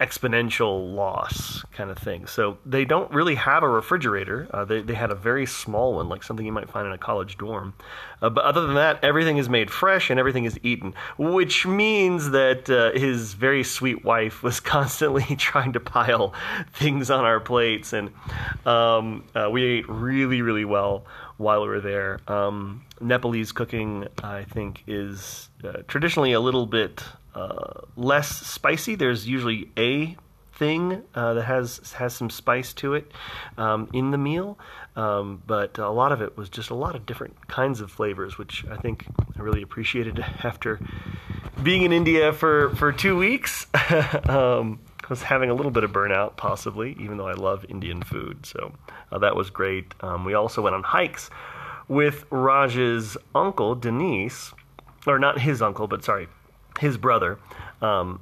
exponential 0.00 0.94
loss 0.94 1.64
kind 1.72 1.90
of 1.90 1.98
thing. 1.98 2.26
So 2.26 2.58
they 2.64 2.84
don't 2.84 3.10
really 3.10 3.34
have 3.34 3.62
a 3.64 3.68
refrigerator. 3.68 4.48
Uh, 4.52 4.64
they, 4.64 4.80
they 4.80 4.94
had 4.94 5.10
a 5.10 5.14
very 5.14 5.44
small 5.44 5.94
one, 5.94 6.08
like 6.08 6.22
something 6.22 6.46
you 6.46 6.52
might 6.52 6.70
find 6.70 6.86
in 6.86 6.92
a 6.92 6.98
college 6.98 7.36
dorm. 7.36 7.74
Uh, 8.22 8.30
but 8.30 8.44
other 8.44 8.64
than 8.66 8.76
that, 8.76 9.02
everything 9.02 9.38
is 9.38 9.48
made 9.48 9.70
fresh 9.70 10.08
and 10.08 10.20
everything 10.20 10.44
is 10.44 10.56
eaten, 10.62 10.94
which 11.18 11.66
means 11.66 12.30
that 12.30 12.70
uh, 12.70 12.96
his 12.96 13.34
very 13.34 13.64
sweet 13.64 14.04
wife 14.04 14.42
was 14.42 14.60
constantly 14.74 15.34
trying 15.36 15.72
to 15.72 15.80
pile 15.80 16.32
things 16.72 17.10
on 17.10 17.24
our 17.24 17.40
plates. 17.40 17.92
And 17.92 18.12
um, 18.66 19.24
we 19.50 19.64
ate 19.64 19.88
really, 19.88 20.42
really 20.42 20.64
well 20.64 21.04
while 21.36 21.62
we 21.62 21.68
were 21.68 21.80
there. 21.80 22.20
Um, 22.28 22.84
Nepalese 23.00 23.52
cooking, 23.52 24.06
I 24.22 24.44
think, 24.44 24.82
is 24.86 25.48
uh, 25.62 25.82
traditionally 25.88 26.32
a 26.32 26.40
little 26.40 26.66
bit 26.66 27.02
uh, 27.34 27.80
less 27.96 28.28
spicy. 28.28 28.94
There's 28.94 29.26
usually 29.26 29.70
a 29.76 30.16
thing 30.54 31.02
uh, 31.14 31.34
that 31.34 31.44
has 31.44 31.92
has 31.94 32.14
some 32.14 32.30
spice 32.30 32.72
to 32.74 32.94
it 32.94 33.10
um, 33.58 33.88
in 33.92 34.12
the 34.12 34.18
meal, 34.18 34.58
um, 34.94 35.42
but 35.46 35.78
a 35.78 35.90
lot 35.90 36.12
of 36.12 36.22
it 36.22 36.36
was 36.36 36.48
just 36.48 36.70
a 36.70 36.74
lot 36.74 36.94
of 36.94 37.06
different 37.06 37.48
kinds 37.48 37.80
of 37.80 37.90
flavors, 37.90 38.38
which 38.38 38.64
I 38.70 38.76
think 38.76 39.06
I 39.36 39.42
really 39.42 39.62
appreciated 39.62 40.18
after 40.44 40.78
being 41.62 41.82
in 41.82 41.92
India 41.92 42.32
for 42.32 42.70
for 42.76 42.92
two 42.92 43.16
weeks. 43.16 43.66
um, 44.28 44.78
I 45.04 45.06
was 45.08 45.22
having 45.22 45.50
a 45.50 45.54
little 45.54 45.70
bit 45.70 45.84
of 45.84 45.92
burnout, 45.92 46.36
possibly, 46.36 46.96
even 46.98 47.18
though 47.18 47.28
I 47.28 47.34
love 47.34 47.66
Indian 47.68 48.02
food. 48.02 48.46
So 48.46 48.72
uh, 49.12 49.18
that 49.18 49.36
was 49.36 49.50
great. 49.50 49.94
Um, 50.00 50.24
we 50.24 50.32
also 50.32 50.62
went 50.62 50.74
on 50.74 50.82
hikes 50.82 51.28
with 51.88 52.24
Raj's 52.30 53.18
uncle, 53.34 53.74
Denise, 53.74 54.54
or 55.06 55.18
not 55.18 55.38
his 55.38 55.60
uncle, 55.60 55.86
but 55.86 56.02
sorry, 56.02 56.28
his 56.80 56.96
brother, 56.96 57.38
um, 57.82 58.20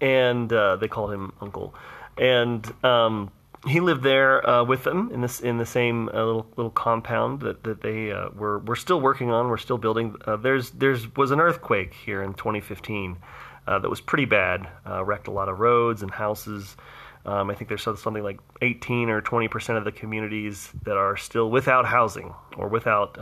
and 0.00 0.52
uh, 0.52 0.76
they 0.76 0.88
called 0.88 1.12
him 1.12 1.32
Uncle, 1.40 1.74
and 2.18 2.70
um, 2.84 3.30
he 3.66 3.80
lived 3.80 4.02
there 4.02 4.48
uh, 4.48 4.62
with 4.62 4.84
them 4.84 5.10
in 5.12 5.22
this 5.22 5.40
in 5.40 5.56
the 5.56 5.66
same 5.66 6.08
uh, 6.10 6.24
little 6.24 6.46
little 6.56 6.70
compound 6.70 7.40
that 7.40 7.64
that 7.64 7.80
they 7.80 8.12
uh, 8.12 8.28
were 8.36 8.58
were 8.60 8.76
still 8.76 9.00
working 9.00 9.30
on. 9.30 9.48
We're 9.48 9.56
still 9.56 9.78
building. 9.78 10.14
Uh, 10.26 10.36
there's 10.36 10.70
there's 10.70 11.14
was 11.16 11.30
an 11.30 11.40
earthquake 11.40 11.94
here 11.94 12.22
in 12.22 12.34
2015 12.34 13.16
uh, 13.66 13.78
that 13.78 13.88
was 13.88 14.00
pretty 14.00 14.24
bad, 14.24 14.68
wrecked 15.04 15.28
a 15.28 15.30
lot 15.32 15.48
of 15.48 15.60
roads 15.60 16.02
and 16.02 16.10
houses. 16.10 16.76
Um, 17.24 17.50
I 17.50 17.54
think 17.54 17.68
there's 17.68 17.82
something 17.82 18.22
like 18.22 18.38
18 18.62 19.10
or 19.10 19.20
20 19.20 19.48
percent 19.48 19.78
of 19.78 19.84
the 19.84 19.92
communities 19.92 20.70
that 20.84 20.96
are 20.96 21.16
still 21.16 21.50
without 21.50 21.84
housing 21.84 22.32
or 22.56 22.68
without 22.68 23.18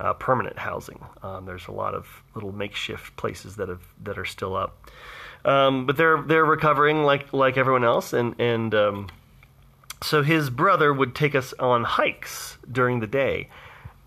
uh, 0.00 0.14
permanent 0.14 0.58
housing. 0.58 1.04
Um, 1.22 1.44
there's 1.44 1.68
a 1.68 1.72
lot 1.72 1.94
of 1.94 2.08
little 2.34 2.52
makeshift 2.52 3.16
places 3.16 3.56
that 3.56 3.68
have 3.68 3.82
that 4.02 4.18
are 4.18 4.24
still 4.24 4.56
up, 4.56 4.90
um, 5.44 5.86
but 5.86 5.96
they're 5.96 6.22
they're 6.22 6.44
recovering 6.44 7.04
like 7.04 7.32
like 7.32 7.56
everyone 7.56 7.84
else, 7.84 8.12
and 8.12 8.34
and 8.40 8.74
um, 8.74 9.08
so 10.02 10.22
his 10.22 10.48
brother 10.50 10.92
would 10.92 11.14
take 11.14 11.34
us 11.34 11.52
on 11.58 11.84
hikes 11.84 12.56
during 12.70 13.00
the 13.00 13.06
day. 13.06 13.48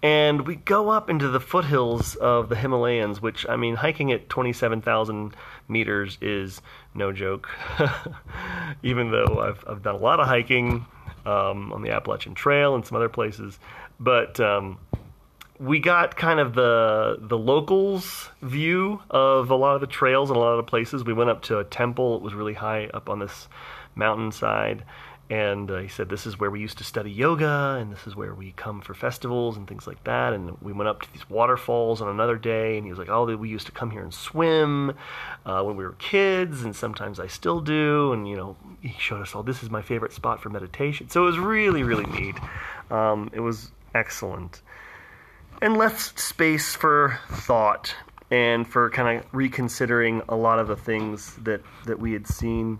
And 0.03 0.45
we 0.45 0.57
go 0.57 0.89
up 0.89 1.09
into 1.09 1.29
the 1.29 1.39
foothills 1.39 2.15
of 2.15 2.49
the 2.49 2.57
Himalayas, 2.57 3.21
which, 3.21 3.45
I 3.47 3.55
mean, 3.55 3.75
hiking 3.75 4.11
at 4.11 4.27
27,000 4.27 5.33
meters 5.69 6.17
is 6.21 6.61
no 6.93 7.13
joke. 7.13 7.49
Even 8.83 9.11
though 9.11 9.39
I've, 9.39 9.63
I've 9.65 9.81
done 9.81 9.95
a 9.95 9.99
lot 9.99 10.19
of 10.19 10.27
hiking 10.27 10.85
um, 11.25 11.71
on 11.71 11.81
the 11.83 11.91
Appalachian 11.91 12.35
Trail 12.35 12.75
and 12.75 12.85
some 12.85 12.97
other 12.97 13.07
places. 13.07 13.57
But 13.97 14.41
um, 14.41 14.77
we 15.57 15.79
got 15.79 16.17
kind 16.17 16.41
of 16.41 16.53
the 16.53 17.17
the 17.21 17.37
locals 17.37 18.29
view 18.41 19.01
of 19.09 19.49
a 19.49 19.55
lot 19.55 19.75
of 19.75 19.81
the 19.81 19.87
trails 19.87 20.29
and 20.29 20.35
a 20.35 20.39
lot 20.39 20.51
of 20.51 20.57
the 20.57 20.69
places. 20.69 21.03
We 21.05 21.13
went 21.13 21.29
up 21.29 21.43
to 21.43 21.59
a 21.59 21.63
temple. 21.63 22.17
It 22.17 22.21
was 22.21 22.33
really 22.33 22.53
high 22.53 22.89
up 22.93 23.09
on 23.09 23.19
this 23.19 23.47
mountainside, 23.95 24.83
and 25.29 25.71
uh, 25.71 25.77
he 25.77 25.87
said 25.87 26.09
this 26.09 26.25
is 26.25 26.39
where 26.39 26.51
we 26.51 26.59
used 26.59 26.77
to 26.79 26.83
study 26.83 27.11
yoga, 27.11 27.77
and 27.79 27.91
this 27.91 28.05
is 28.05 28.15
where 28.15 28.33
we 28.33 28.51
come 28.53 28.81
for 28.81 28.93
festivals 28.93 29.57
and 29.57 29.67
things 29.67 29.87
like 29.87 30.03
that. 30.03 30.33
And 30.33 30.57
we 30.61 30.73
went 30.73 30.87
up 30.89 31.01
to 31.01 31.13
these 31.13 31.29
waterfalls 31.29 32.01
on 32.01 32.09
another 32.09 32.37
day, 32.37 32.77
and 32.77 32.85
he 32.85 32.91
was 32.91 32.99
like, 32.99 33.09
"Oh, 33.09 33.25
we 33.35 33.49
used 33.49 33.65
to 33.67 33.71
come 33.71 33.91
here 33.91 34.01
and 34.01 34.13
swim 34.13 34.93
uh, 35.45 35.63
when 35.63 35.75
we 35.75 35.83
were 35.83 35.93
kids, 35.93 36.63
and 36.63 36.75
sometimes 36.75 37.19
I 37.19 37.27
still 37.27 37.61
do." 37.61 38.13
And 38.13 38.27
you 38.27 38.35
know, 38.35 38.55
he 38.81 38.95
showed 38.99 39.21
us 39.21 39.33
all. 39.33 39.43
This 39.43 39.63
is 39.63 39.69
my 39.69 39.81
favorite 39.81 40.13
spot 40.13 40.41
for 40.41 40.49
meditation. 40.49 41.09
So 41.09 41.23
it 41.23 41.25
was 41.25 41.39
really, 41.39 41.83
really 41.83 42.05
neat. 42.05 42.35
Um, 42.91 43.29
it 43.33 43.39
was 43.39 43.71
excellent 43.95 44.61
and 45.63 45.77
left 45.77 46.19
space 46.19 46.75
for 46.75 47.19
thought 47.29 47.95
and 48.29 48.67
for 48.67 48.89
kind 48.89 49.19
of 49.19 49.25
reconsidering 49.31 50.21
a 50.27 50.35
lot 50.35 50.59
of 50.59 50.67
the 50.67 50.75
things 50.75 51.35
that 51.43 51.61
that 51.85 51.99
we 51.99 52.11
had 52.11 52.27
seen. 52.27 52.79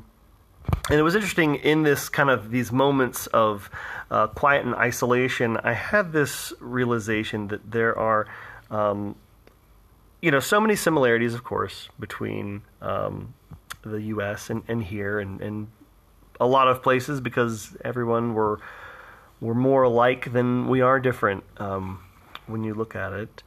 And 0.89 0.99
it 0.99 1.03
was 1.03 1.15
interesting 1.15 1.55
in 1.55 1.83
this 1.83 2.09
kind 2.09 2.29
of 2.29 2.51
these 2.51 2.71
moments 2.71 3.27
of 3.27 3.69
uh, 4.11 4.27
quiet 4.27 4.65
and 4.65 4.75
isolation. 4.75 5.57
I 5.57 5.73
had 5.73 6.11
this 6.11 6.53
realization 6.59 7.47
that 7.47 7.71
there 7.71 7.97
are, 7.97 8.27
um, 8.69 9.15
you 10.21 10.31
know, 10.31 10.39
so 10.39 10.59
many 10.59 10.75
similarities, 10.75 11.33
of 11.33 11.43
course, 11.43 11.89
between 11.99 12.63
um, 12.81 13.33
the 13.83 14.01
U.S. 14.01 14.49
and, 14.49 14.63
and 14.67 14.83
here, 14.83 15.19
and, 15.19 15.41
and 15.41 15.67
a 16.39 16.47
lot 16.47 16.67
of 16.67 16.83
places 16.83 17.21
because 17.21 17.75
everyone 17.83 18.33
were 18.33 18.59
we're 19.39 19.53
more 19.53 19.83
alike 19.83 20.31
than 20.31 20.69
we 20.69 20.79
are 20.79 20.99
different. 20.99 21.43
Um, 21.57 21.99
when 22.47 22.63
you 22.63 22.73
look 22.73 22.95
at 22.95 23.13
it. 23.13 23.43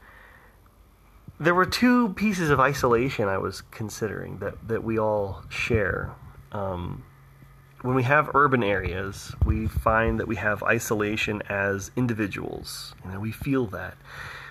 There 1.39 1.53
were 1.53 1.65
two 1.65 2.09
pieces 2.13 2.49
of 2.49 2.59
isolation 2.59 3.27
I 3.27 3.37
was 3.37 3.61
considering 3.61 4.39
that, 4.39 4.67
that 4.67 4.83
we 4.83 4.97
all 4.97 5.43
share. 5.49 6.11
Um, 6.51 7.03
when 7.81 7.95
we 7.95 8.03
have 8.03 8.35
urban 8.35 8.63
areas, 8.63 9.35
we 9.45 9.67
find 9.67 10.19
that 10.19 10.27
we 10.27 10.35
have 10.37 10.63
isolation 10.63 11.43
as 11.49 11.91
individuals. 11.95 12.95
You 13.05 13.11
know, 13.11 13.19
we 13.19 13.31
feel 13.31 13.65
that. 13.67 13.95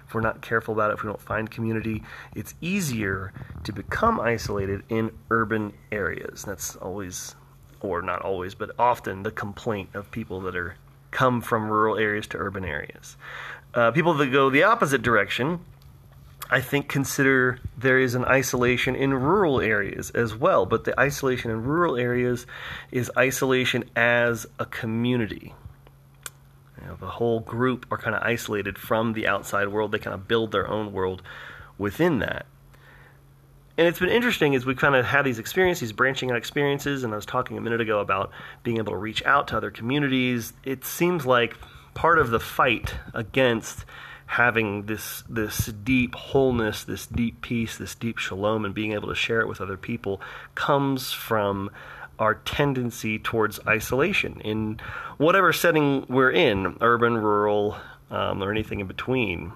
If 0.06 0.14
we're 0.14 0.20
not 0.20 0.40
careful 0.40 0.74
about 0.74 0.90
it, 0.90 0.94
if 0.94 1.02
we 1.02 1.08
don't 1.08 1.20
find 1.20 1.50
community, 1.50 2.04
it's 2.36 2.54
easier 2.60 3.32
to 3.64 3.72
become 3.72 4.20
isolated 4.20 4.84
in 4.88 5.10
urban 5.30 5.72
areas. 5.90 6.44
That's 6.44 6.76
always, 6.76 7.34
or 7.80 8.02
not 8.02 8.22
always, 8.22 8.54
but 8.54 8.70
often 8.78 9.24
the 9.24 9.32
complaint 9.32 9.90
of 9.94 10.10
people 10.12 10.40
that 10.42 10.54
are 10.54 10.76
come 11.10 11.40
from 11.40 11.68
rural 11.68 11.96
areas 11.96 12.28
to 12.28 12.38
urban 12.38 12.64
areas. 12.64 13.16
Uh, 13.74 13.90
people 13.90 14.14
that 14.14 14.26
go 14.28 14.48
the 14.48 14.62
opposite 14.62 15.02
direction, 15.02 15.58
I 16.48 16.60
think, 16.60 16.88
consider 16.88 17.58
there 17.76 17.98
is 17.98 18.14
an 18.14 18.24
isolation 18.24 18.94
in 18.94 19.12
rural 19.12 19.60
areas 19.60 20.10
as 20.10 20.34
well. 20.34 20.64
But 20.66 20.84
the 20.84 20.98
isolation 20.98 21.50
in 21.50 21.64
rural 21.64 21.96
areas 21.96 22.46
is 22.92 23.10
isolation 23.16 23.84
as 23.96 24.46
a 24.58 24.66
community. 24.66 25.54
You 26.80 26.86
know, 26.86 26.96
the 27.00 27.08
whole 27.08 27.40
group 27.40 27.86
are 27.90 27.98
kind 27.98 28.14
of 28.14 28.22
isolated 28.22 28.78
from 28.78 29.12
the 29.12 29.26
outside 29.26 29.68
world. 29.68 29.92
They 29.92 29.98
kind 29.98 30.14
of 30.14 30.28
build 30.28 30.52
their 30.52 30.68
own 30.68 30.92
world 30.92 31.22
within 31.78 32.20
that. 32.20 32.46
And 33.78 33.86
it's 33.86 33.98
been 33.98 34.08
interesting 34.08 34.54
as 34.54 34.64
we 34.64 34.74
kind 34.74 34.94
of 34.94 35.04
had 35.04 35.26
these 35.26 35.38
experiences, 35.38 35.92
branching 35.92 36.30
out 36.30 36.36
experiences, 36.38 37.04
and 37.04 37.12
I 37.12 37.16
was 37.16 37.26
talking 37.26 37.58
a 37.58 37.60
minute 37.60 37.80
ago 37.80 38.00
about 38.00 38.30
being 38.62 38.78
able 38.78 38.92
to 38.92 38.98
reach 38.98 39.22
out 39.26 39.48
to 39.48 39.56
other 39.56 39.70
communities. 39.70 40.54
It 40.64 40.84
seems 40.84 41.26
like 41.26 41.56
part 41.92 42.18
of 42.18 42.30
the 42.30 42.40
fight 42.40 42.94
against 43.12 43.84
having 44.26 44.86
this 44.86 45.22
this 45.28 45.66
deep 45.66 46.14
wholeness, 46.14 46.84
this 46.84 47.06
deep 47.06 47.40
peace, 47.40 47.78
this 47.78 47.94
deep 47.94 48.18
shalom, 48.18 48.64
and 48.64 48.74
being 48.74 48.92
able 48.92 49.08
to 49.08 49.14
share 49.14 49.40
it 49.40 49.48
with 49.48 49.60
other 49.60 49.76
people 49.76 50.20
comes 50.54 51.12
from 51.12 51.70
our 52.18 52.34
tendency 52.34 53.18
towards 53.18 53.60
isolation 53.66 54.40
in 54.40 54.80
whatever 55.18 55.52
setting 55.52 56.06
we're 56.08 56.30
in, 56.30 56.76
urban, 56.80 57.16
rural, 57.16 57.76
um, 58.10 58.42
or 58.42 58.50
anything 58.50 58.80
in 58.80 58.86
between. 58.86 59.52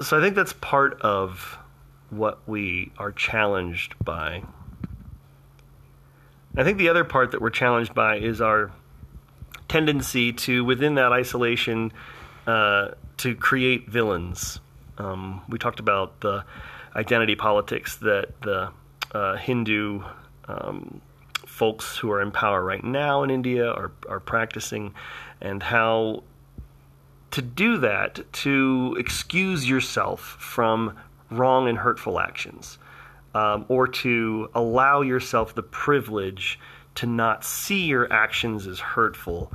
So 0.00 0.18
I 0.18 0.20
think 0.20 0.34
that's 0.34 0.52
part 0.54 1.00
of 1.00 1.58
what 2.10 2.40
we 2.46 2.92
are 2.98 3.12
challenged 3.12 3.94
by. 4.04 4.42
I 6.56 6.62
think 6.62 6.78
the 6.78 6.88
other 6.88 7.04
part 7.04 7.32
that 7.32 7.40
we're 7.40 7.50
challenged 7.50 7.94
by 7.94 8.16
is 8.16 8.40
our 8.40 8.70
tendency 9.68 10.32
to, 10.32 10.64
within 10.64 10.94
that 10.96 11.10
isolation, 11.10 11.92
uh, 12.46 12.90
to 13.18 13.34
create 13.34 13.88
villains. 13.88 14.60
Um, 14.98 15.42
we 15.48 15.58
talked 15.58 15.80
about 15.80 16.20
the 16.20 16.44
identity 16.94 17.34
politics 17.34 17.96
that 17.96 18.40
the 18.42 18.70
uh, 19.12 19.36
Hindu 19.36 20.02
um, 20.48 21.00
folks 21.46 21.96
who 21.96 22.10
are 22.10 22.20
in 22.20 22.30
power 22.30 22.62
right 22.62 22.82
now 22.82 23.22
in 23.22 23.30
India 23.30 23.70
are, 23.70 23.92
are 24.08 24.20
practicing, 24.20 24.94
and 25.40 25.62
how 25.62 26.22
to 27.30 27.42
do 27.42 27.78
that, 27.78 28.20
to 28.32 28.96
excuse 28.98 29.68
yourself 29.68 30.20
from 30.38 30.96
wrong 31.30 31.68
and 31.68 31.78
hurtful 31.78 32.20
actions, 32.20 32.78
um, 33.34 33.64
or 33.68 33.88
to 33.88 34.48
allow 34.54 35.00
yourself 35.00 35.54
the 35.54 35.62
privilege 35.62 36.58
to 36.94 37.06
not 37.06 37.44
see 37.44 37.86
your 37.86 38.12
actions 38.12 38.66
as 38.66 38.78
hurtful 38.78 39.52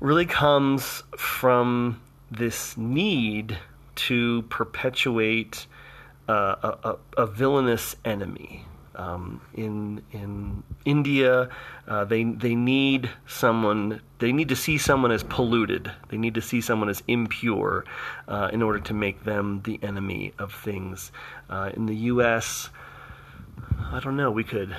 really 0.00 0.26
comes 0.26 1.02
from 1.16 2.00
this 2.30 2.76
need 2.76 3.58
to 3.96 4.42
perpetuate 4.42 5.66
uh, 6.28 6.76
a, 6.84 6.96
a, 7.16 7.26
villainous 7.26 7.96
enemy, 8.04 8.64
Um, 8.94 9.40
in 9.54 10.02
in 10.12 10.62
India, 10.84 11.48
uh, 11.88 12.04
they 12.04 12.24
they 12.24 12.54
need 12.54 13.10
someone. 13.26 14.00
They 14.18 14.32
need 14.32 14.48
to 14.50 14.56
see 14.56 14.78
someone 14.78 15.10
as 15.10 15.24
polluted. 15.24 15.90
They 16.08 16.18
need 16.18 16.34
to 16.34 16.42
see 16.42 16.60
someone 16.60 16.88
as 16.88 17.02
impure 17.08 17.84
uh, 18.28 18.50
in 18.52 18.62
order 18.62 18.80
to 18.80 18.94
make 18.94 19.24
them 19.24 19.62
the 19.64 19.80
enemy 19.82 20.32
of 20.38 20.52
things. 20.52 21.12
Uh, 21.48 21.70
in 21.74 21.86
the 21.86 21.96
U.S., 22.12 22.70
I 23.92 24.00
don't 24.00 24.16
know. 24.16 24.30
We 24.30 24.44
could 24.44 24.76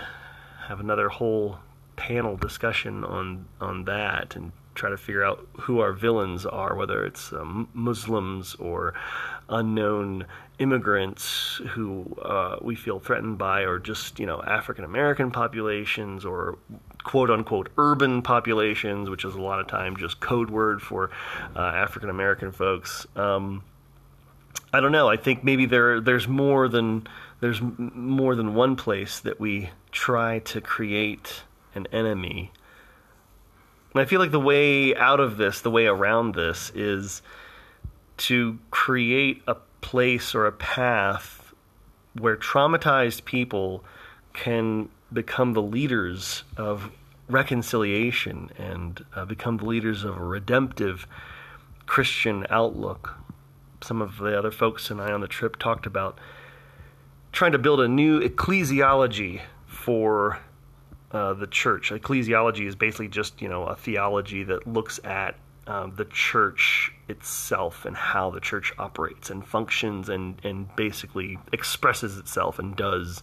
have 0.68 0.80
another 0.80 1.10
whole 1.10 1.60
panel 1.96 2.38
discussion 2.38 3.04
on 3.04 3.46
on 3.60 3.86
that 3.86 4.36
and 4.36 4.52
try 4.76 4.90
to 4.90 4.98
figure 4.98 5.24
out 5.24 5.48
who 5.62 5.80
our 5.80 5.94
villains 5.94 6.46
are, 6.46 6.76
whether 6.76 7.06
it's 7.06 7.32
um, 7.34 7.68
Muslims 7.74 8.56
or 8.56 8.94
unknown 9.50 10.26
immigrants 10.60 11.60
who 11.72 12.16
uh, 12.22 12.58
we 12.62 12.76
feel 12.76 13.00
threatened 13.00 13.38
by, 13.38 13.62
or 13.62 13.80
just 13.80 14.20
you 14.20 14.26
know 14.26 14.42
African 14.42 14.86
American 14.86 15.32
populations 15.32 16.26
or 16.26 16.58
quote 17.04 17.30
unquote 17.30 17.70
urban 17.78 18.22
populations, 18.22 19.10
which 19.10 19.26
is 19.26 19.36
a 19.36 19.42
lot 19.42 19.60
of 19.60 19.68
time 19.68 19.98
just 19.98 20.20
code 20.20 20.50
word 20.50 20.82
for 20.82 21.12
uh, 21.56 21.60
African 21.60 22.10
American 22.10 22.52
folks. 22.52 23.06
Um, 23.16 23.64
I 24.74 24.80
don't 24.80 24.92
know. 24.92 25.10
I 25.10 25.18
think 25.18 25.44
maybe 25.44 25.66
there 25.66 26.00
there's 26.00 26.28
more 26.28 26.68
than 26.68 27.08
there's 27.40 27.62
more 27.62 28.36
than 28.36 28.54
one 28.54 28.76
place 28.76 29.20
that 29.22 29.40
we 29.40 29.70
try 29.92 30.40
to 30.40 30.62
create 30.62 31.44
an 31.76 31.88
enemy. 31.92 32.52
And 33.94 34.02
I 34.02 34.06
feel 34.06 34.20
like 34.20 34.32
the 34.32 34.40
way 34.40 34.96
out 34.96 35.20
of 35.20 35.38
this, 35.38 35.62
the 35.62 35.72
way 35.72 35.86
around 35.86 36.34
this, 36.34 36.72
is 36.74 37.22
to 38.18 38.60
create 38.70 39.42
a 39.48 39.56
place 39.82 40.34
or 40.34 40.46
a 40.46 40.52
path 40.52 41.54
where 42.14 42.38
traumatized 42.38 43.26
people 43.26 43.84
can 44.34 44.90
become 45.12 45.54
the 45.54 45.62
leaders 45.62 46.44
of 46.56 46.92
reconciliation 47.28 48.50
and 48.58 49.04
uh, 49.16 49.26
become 49.26 49.58
the 49.58 49.66
leaders 49.66 50.04
of 50.04 50.18
a 50.18 50.24
redemptive 50.24 51.08
Christian 51.86 52.46
outlook. 52.50 53.16
Some 53.82 54.02
of 54.02 54.18
the 54.18 54.38
other 54.38 54.52
folks 54.52 54.92
and 54.92 55.02
I 55.02 55.12
on 55.12 55.22
the 55.22 55.28
trip 55.28 55.58
talked 55.58 55.86
about 55.86 56.18
trying 57.32 57.52
to 57.54 57.58
build 57.58 57.80
a 57.80 57.88
new 57.88 58.20
ecclesiology 58.20 59.42
for 59.66 60.40
uh, 61.14 61.34
the 61.34 61.48
church. 61.48 61.92
Ecclesiology 61.92 62.68
is 62.68 62.76
basically 62.76 63.08
just 63.08 63.42
you 63.42 63.50
know 63.50 63.66
a 63.66 63.76
theology 63.76 64.44
that 64.44 64.68
looks 64.68 65.00
at 65.04 65.36
um, 65.68 65.94
the 65.96 66.06
church 66.06 66.92
itself 67.08 67.86
and 67.86 67.96
how 67.96 68.30
the 68.32 68.40
church 68.40 68.74
operates 68.80 69.30
and 69.30 69.46
functions 69.46 70.10
and 70.10 70.40
and 70.44 70.76
basically 70.76 71.38
expresses 71.54 72.18
itself 72.18 72.60
and 72.60 72.76
does 72.76 73.22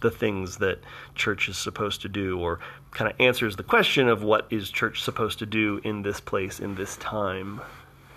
the 0.00 0.10
things 0.10 0.58
that 0.58 0.78
church 1.14 1.48
is 1.48 1.58
supposed 1.58 2.02
to 2.02 2.08
do 2.08 2.38
or 2.38 2.58
kind 2.90 3.10
of 3.10 3.16
answers 3.20 3.56
the 3.56 3.62
question 3.62 4.08
of 4.08 4.22
what 4.22 4.46
is 4.50 4.70
church 4.70 5.02
supposed 5.02 5.38
to 5.38 5.46
do 5.46 5.80
in 5.84 6.02
this 6.02 6.20
place 6.20 6.60
in 6.60 6.74
this 6.74 6.96
time 6.96 7.60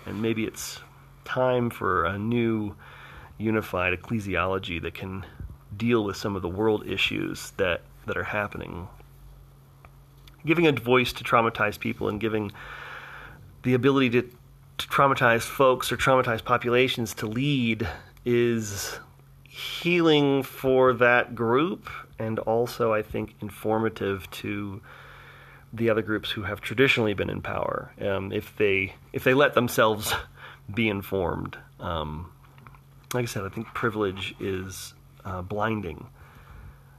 and 0.06 0.20
maybe 0.20 0.44
it's 0.44 0.80
time 1.24 1.70
for 1.70 2.04
a 2.04 2.18
new 2.18 2.74
unified 3.38 3.98
ecclesiology 3.98 4.80
that 4.80 4.94
can 4.94 5.24
deal 5.76 6.04
with 6.04 6.16
some 6.16 6.36
of 6.36 6.42
the 6.42 6.48
world 6.48 6.86
issues 6.86 7.52
that 7.56 7.82
that 8.06 8.16
are 8.16 8.24
happening 8.24 8.88
giving 10.46 10.66
a 10.66 10.72
voice 10.72 11.12
to 11.14 11.24
traumatized 11.24 11.80
people 11.80 12.08
and 12.08 12.20
giving 12.20 12.52
the 13.62 13.74
ability 13.74 14.10
to, 14.10 14.22
to 14.78 14.88
traumatize 14.88 15.42
folks 15.42 15.90
or 15.90 15.96
traumatize 15.96 16.44
populations 16.44 17.14
to 17.14 17.26
lead 17.26 17.88
is 18.24 18.98
healing 19.48 20.42
for 20.42 20.92
that 20.94 21.34
group 21.34 21.88
and 22.18 22.38
also 22.40 22.92
I 22.92 23.02
think 23.02 23.34
informative 23.40 24.30
to 24.32 24.80
the 25.72 25.90
other 25.90 26.02
groups 26.02 26.30
who 26.30 26.42
have 26.42 26.60
traditionally 26.60 27.14
been 27.14 27.30
in 27.30 27.40
power 27.40 27.92
um, 28.00 28.32
if 28.32 28.56
they 28.56 28.94
if 29.12 29.24
they 29.24 29.34
let 29.34 29.54
themselves 29.54 30.14
be 30.74 30.88
informed. 30.88 31.56
Um, 31.80 32.30
like 33.12 33.22
I 33.22 33.26
said 33.26 33.44
I 33.44 33.48
think 33.48 33.68
privilege 33.68 34.34
is 34.40 34.94
uh, 35.24 35.42
blinding 35.42 36.08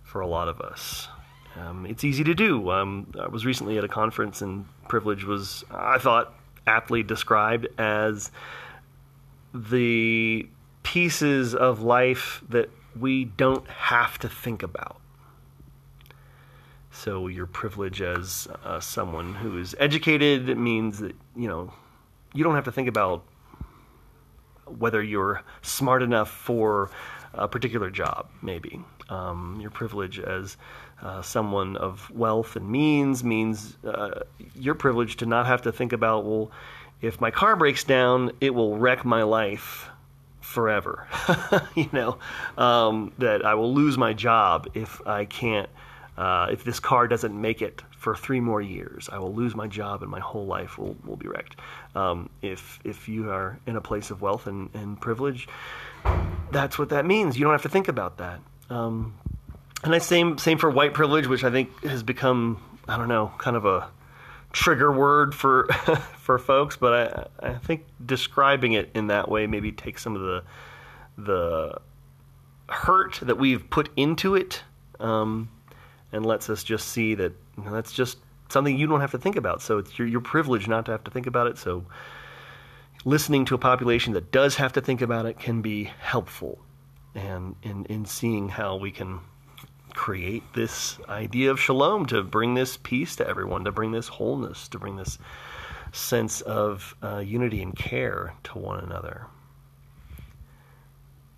for 0.04 0.22
a 0.22 0.28
lot 0.28 0.48
of 0.48 0.62
us 0.62 1.08
um, 1.56 1.86
it's 1.86 2.04
easy 2.04 2.24
to 2.24 2.34
do 2.34 2.70
um, 2.70 3.12
I 3.20 3.28
was 3.28 3.46
recently 3.46 3.78
at 3.78 3.84
a 3.84 3.88
conference 3.88 4.42
and 4.42 4.66
privilege 4.88 5.24
was 5.24 5.64
I 5.72 5.98
thought 5.98 6.34
aptly 6.68 7.04
described 7.04 7.68
as 7.78 8.32
the 9.54 10.48
pieces 10.84 11.56
of 11.56 11.82
life 11.82 12.44
that 12.50 12.70
we 13.00 13.26
don't 13.26 13.68
have 13.68 14.18
to 14.20 14.30
think 14.30 14.64
about. 14.64 15.00
So 16.92 17.28
your 17.28 17.46
privilege 17.46 18.02
as 18.02 18.48
uh, 18.64 18.80
someone 18.80 19.36
who 19.36 19.58
is 19.58 19.76
educated 19.80 20.58
means 20.58 21.00
that 21.00 21.16
you 21.36 21.48
know 21.48 21.74
you 22.34 22.44
don't 22.44 22.56
have 22.56 22.66
to 22.66 22.72
think 22.72 22.88
about 22.88 23.24
whether 24.66 25.04
you're 25.04 25.44
smart 25.62 26.02
enough 26.02 26.30
for 26.30 26.90
a 27.34 27.48
particular 27.48 27.90
job. 27.90 28.30
Maybe 28.42 28.80
um, 29.10 29.58
your 29.62 29.72
privilege 29.72 30.20
as 30.20 30.58
uh, 31.02 31.22
someone 31.22 31.76
of 31.78 32.10
wealth 32.12 32.56
and 32.56 32.70
means 32.70 33.24
means 33.24 33.78
uh, 33.86 34.22
you're 34.56 34.76
privileged 34.76 35.20
to 35.20 35.26
not 35.26 35.46
have 35.46 35.62
to 35.64 35.72
think 35.72 35.94
about 35.94 36.26
well, 36.26 36.52
if 37.02 37.20
my 37.22 37.32
car 37.32 37.56
breaks 37.56 37.84
down, 37.84 38.32
it 38.42 38.54
will 38.54 38.78
wreck 38.78 39.06
my 39.06 39.24
life 39.24 39.90
forever. 40.42 41.08
you 41.76 41.90
know, 41.92 42.18
um, 42.58 43.12
that 43.18 43.46
I 43.46 43.56
will 43.56 43.74
lose 43.74 43.98
my 43.98 44.14
job 44.14 44.68
if 44.74 45.06
I 45.06 45.26
can't, 45.26 45.70
uh, 46.18 46.48
if 46.52 46.64
this 46.64 46.80
car 46.80 47.08
doesn't 47.08 47.40
make 47.40 47.62
it 47.62 47.82
for 47.98 48.16
three 48.16 48.40
more 48.40 48.62
years. 48.62 49.10
I 49.12 49.18
will 49.20 49.34
lose 49.34 49.56
my 49.56 49.68
job 49.68 50.02
and 50.02 50.12
my 50.12 50.20
whole 50.20 50.46
life 50.46 50.78
will, 50.78 50.96
will 51.04 51.18
be 51.18 51.28
wrecked. 51.28 51.58
Um, 51.96 52.30
if, 52.42 52.80
if 52.84 53.10
you 53.10 53.30
are 53.32 53.60
in 53.66 53.76
a 53.76 53.82
place 53.82 54.12
of 54.12 54.22
wealth 54.22 54.48
and, 54.48 54.70
and 54.74 55.00
privilege, 55.00 55.48
that's 56.52 56.80
what 56.80 56.90
that 56.90 57.06
means. 57.06 57.38
You 57.38 57.44
don't 57.44 57.54
have 57.54 57.64
to 57.64 57.70
think 57.70 57.88
about 57.88 58.18
that. 58.18 58.40
Um, 58.70 59.16
and 59.86 59.96
I 59.96 60.00
same 60.00 60.38
same 60.38 60.58
for 60.58 60.70
white 60.70 60.94
privilege, 60.94 61.28
which 61.28 61.44
I 61.44 61.52
think 61.52 61.84
has 61.84 62.04
become 62.04 62.62
I 62.88 62.98
don't 62.98 63.08
know 63.08 63.32
kind 63.38 63.56
of 63.56 63.66
a 63.66 63.90
trigger 64.52 64.92
word 64.92 65.34
for 65.34 65.68
for 66.18 66.38
folks, 66.38 66.76
but 66.76 67.30
I 67.42 67.48
I 67.52 67.54
think 67.54 67.86
describing 68.06 68.74
it 68.74 68.90
in 68.94 69.08
that 69.08 69.30
way 69.30 69.48
maybe 69.48 69.72
takes 69.72 70.02
some 70.02 70.16
of 70.16 70.22
the 70.22 70.44
the 71.18 71.82
hurt 72.68 73.20
that 73.22 73.38
we've 73.38 73.70
put 73.70 73.90
into 73.96 74.36
it 74.36 74.64
um, 75.00 75.50
and 76.12 76.26
lets 76.26 76.50
us 76.50 76.64
just 76.64 76.90
see 76.90 77.16
that 77.16 77.34
you 77.58 77.64
know, 77.64 77.72
that's 77.72 77.94
just 77.94 78.18
something 78.50 78.78
you 78.78 78.88
don't 78.88 79.02
have 79.02 79.12
to 79.12 79.18
think 79.18 79.36
about. 79.36 79.62
So 79.62 79.78
it's 79.78 79.98
your, 79.98 80.08
your 80.08 80.22
privilege 80.22 80.68
not 80.68 80.86
to 80.86 80.92
have 80.92 81.04
to 81.06 81.12
think 81.12 81.28
about 81.28 81.48
it. 81.48 81.58
So 81.58 81.86
listening 83.04 83.46
to 83.46 83.56
a 83.56 83.58
population 83.58 84.14
that 84.14 84.32
does 84.32 84.56
have 84.56 84.74
to 84.74 84.82
think 84.82 85.02
about 85.02 85.26
it 85.26 85.40
can 85.40 85.62
be 85.62 85.86
helpful 86.00 86.60
and 87.14 87.56
in, 87.64 87.86
in 87.86 88.06
seeing 88.06 88.50
how 88.50 88.76
we 88.76 88.92
can 88.92 89.20
create 89.96 90.44
this 90.54 91.00
idea 91.08 91.50
of 91.50 91.60
shalom 91.60 92.06
to 92.08 92.22
bring 92.22 92.54
this 92.54 92.78
peace 92.78 93.16
to 93.16 93.28
everyone, 93.28 93.64
to 93.64 93.72
bring 93.72 93.92
this 93.92 94.08
wholeness, 94.08 94.68
to 94.68 94.78
bring 94.78 94.98
this 94.98 95.18
sense 95.92 96.42
of 96.42 96.96
uh, 97.02 97.20
unity 97.20 97.62
and 97.62 97.76
care 97.76 98.34
to 98.44 98.60
one 98.60 98.80
another. 98.82 99.28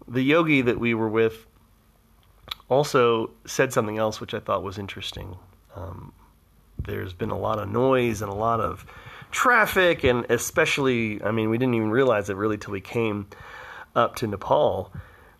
The 0.07 0.23
yogi 0.23 0.61
that 0.61 0.79
we 0.79 0.93
were 0.93 1.09
with 1.09 1.45
also 2.69 3.31
said 3.45 3.71
something 3.71 3.97
else 3.97 4.19
which 4.19 4.33
I 4.33 4.39
thought 4.39 4.63
was 4.63 4.77
interesting. 4.77 5.37
Um, 5.75 6.11
there's 6.85 7.13
been 7.13 7.29
a 7.29 7.37
lot 7.37 7.59
of 7.59 7.69
noise 7.69 8.21
and 8.21 8.31
a 8.31 8.35
lot 8.35 8.59
of 8.59 8.85
traffic, 9.31 10.03
and 10.03 10.25
especially, 10.29 11.21
I 11.21 11.31
mean, 11.31 11.49
we 11.49 11.57
didn't 11.57 11.75
even 11.75 11.91
realize 11.91 12.29
it 12.29 12.37
really 12.37 12.57
till 12.57 12.71
we 12.71 12.81
came 12.81 13.27
up 13.95 14.15
to 14.17 14.27
Nepal 14.27 14.91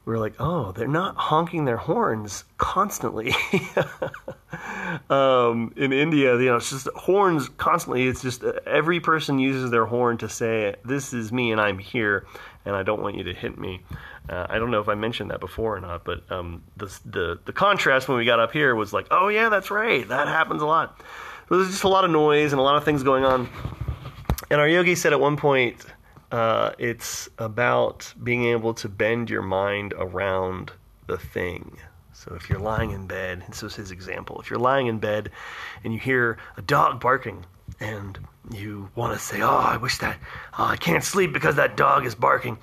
we 0.07 0.13
were 0.13 0.19
like, 0.19 0.35
oh, 0.39 0.71
they're 0.71 0.87
not 0.87 1.17
honking 1.17 1.65
their 1.65 1.75
horns 1.75 2.45
constantly. 2.57 3.35
um, 5.09 5.73
in 5.75 5.91
India, 5.91 6.37
you 6.37 6.45
know, 6.45 6.55
it's 6.55 6.69
just 6.69 6.87
horns 6.95 7.49
constantly. 7.49 8.07
It's 8.07 8.21
just 8.21 8.41
uh, 8.41 8.53
every 8.65 9.01
person 9.01 9.37
uses 9.37 9.69
their 9.69 9.85
horn 9.85 10.17
to 10.19 10.29
say, 10.29 10.75
this 10.85 11.13
is 11.13 11.33
me 11.33 11.51
and 11.51 11.59
I'm 11.59 11.77
here 11.77 12.25
and 12.63 12.73
I 12.73 12.83
don't 12.83 13.01
want 13.01 13.17
you 13.17 13.23
to 13.25 13.33
hit 13.33 13.57
me. 13.57 13.81
Uh, 14.29 14.47
I 14.49 14.59
don't 14.59 14.71
know 14.71 14.79
if 14.79 14.87
I 14.87 14.95
mentioned 14.95 15.29
that 15.31 15.41
before 15.41 15.75
or 15.75 15.81
not, 15.81 16.05
but 16.05 16.23
um, 16.31 16.63
the, 16.77 16.85
the, 17.03 17.39
the 17.43 17.51
contrast 17.51 18.07
when 18.07 18.17
we 18.17 18.23
got 18.23 18.39
up 18.39 18.53
here 18.53 18.75
was 18.75 18.93
like, 18.93 19.07
oh 19.11 19.27
yeah, 19.27 19.49
that's 19.49 19.69
right, 19.69 20.07
that 20.07 20.29
happens 20.29 20.61
a 20.61 20.65
lot. 20.65 21.01
So 21.49 21.57
There's 21.57 21.69
just 21.69 21.83
a 21.83 21.89
lot 21.89 22.05
of 22.05 22.11
noise 22.11 22.53
and 22.53 22.61
a 22.61 22.63
lot 22.63 22.77
of 22.77 22.85
things 22.85 23.03
going 23.03 23.25
on. 23.25 23.49
And 24.49 24.61
our 24.61 24.69
yogi 24.69 24.95
said 24.95 25.11
at 25.11 25.19
one 25.19 25.35
point, 25.35 25.85
uh, 26.31 26.71
it's 26.77 27.29
about 27.37 28.13
being 28.23 28.45
able 28.45 28.73
to 28.75 28.89
bend 28.89 29.29
your 29.29 29.41
mind 29.41 29.93
around 29.97 30.71
the 31.07 31.17
thing. 31.17 31.77
So 32.13 32.33
if 32.35 32.49
you're 32.49 32.59
lying 32.59 32.91
in 32.91 33.07
bed, 33.07 33.43
and 33.45 33.53
this 33.53 33.61
was 33.61 33.75
his 33.75 33.91
example. 33.91 34.39
If 34.41 34.49
you're 34.49 34.59
lying 34.59 34.87
in 34.87 34.99
bed 34.99 35.29
and 35.83 35.93
you 35.93 35.99
hear 35.99 36.37
a 36.57 36.61
dog 36.61 36.99
barking 36.99 37.45
and 37.79 38.17
you 38.51 38.89
want 38.95 39.13
to 39.13 39.19
say, 39.19 39.41
"Oh, 39.41 39.57
I 39.57 39.77
wish 39.77 39.99
that 39.99 40.17
oh, 40.57 40.65
I 40.65 40.77
can't 40.77 41.03
sleep 41.03 41.31
because 41.31 41.55
that 41.55 41.77
dog 41.77 42.05
is 42.05 42.15
barking," 42.15 42.57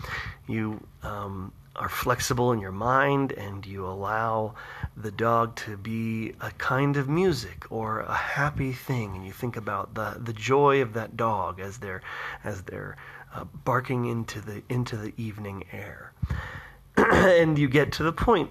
you 0.49 0.85
um, 1.03 1.53
are 1.77 1.89
flexible 1.89 2.53
in 2.53 2.61
your 2.61 2.73
mind 2.73 3.33
and 3.33 3.67
you 3.67 3.87
allow 3.87 4.55
the 4.97 5.11
dog 5.11 5.57
to 5.57 5.77
be 5.77 6.33
a 6.41 6.51
kind 6.53 6.97
of 6.97 7.09
music 7.09 7.67
or 7.71 8.01
a 8.01 8.15
happy 8.15 8.73
thing 8.73 9.17
and 9.17 9.27
you 9.27 9.33
think 9.33 9.57
about 9.57 9.95
the, 9.95 10.17
the 10.21 10.33
joy 10.33 10.81
of 10.83 10.93
that 10.93 11.17
dog 11.17 11.59
as 11.59 11.79
they're 11.79 12.03
as 12.45 12.63
they're 12.63 12.97
uh, 13.35 13.45
barking 13.65 14.07
into 14.07 14.41
the 14.41 14.63
into 14.69 14.97
the 14.97 15.13
evening 15.17 15.65
air 15.73 16.13
and 16.97 17.59
you 17.59 17.69
get 17.69 17.93
to 17.93 18.03
the 18.03 18.13
point 18.13 18.51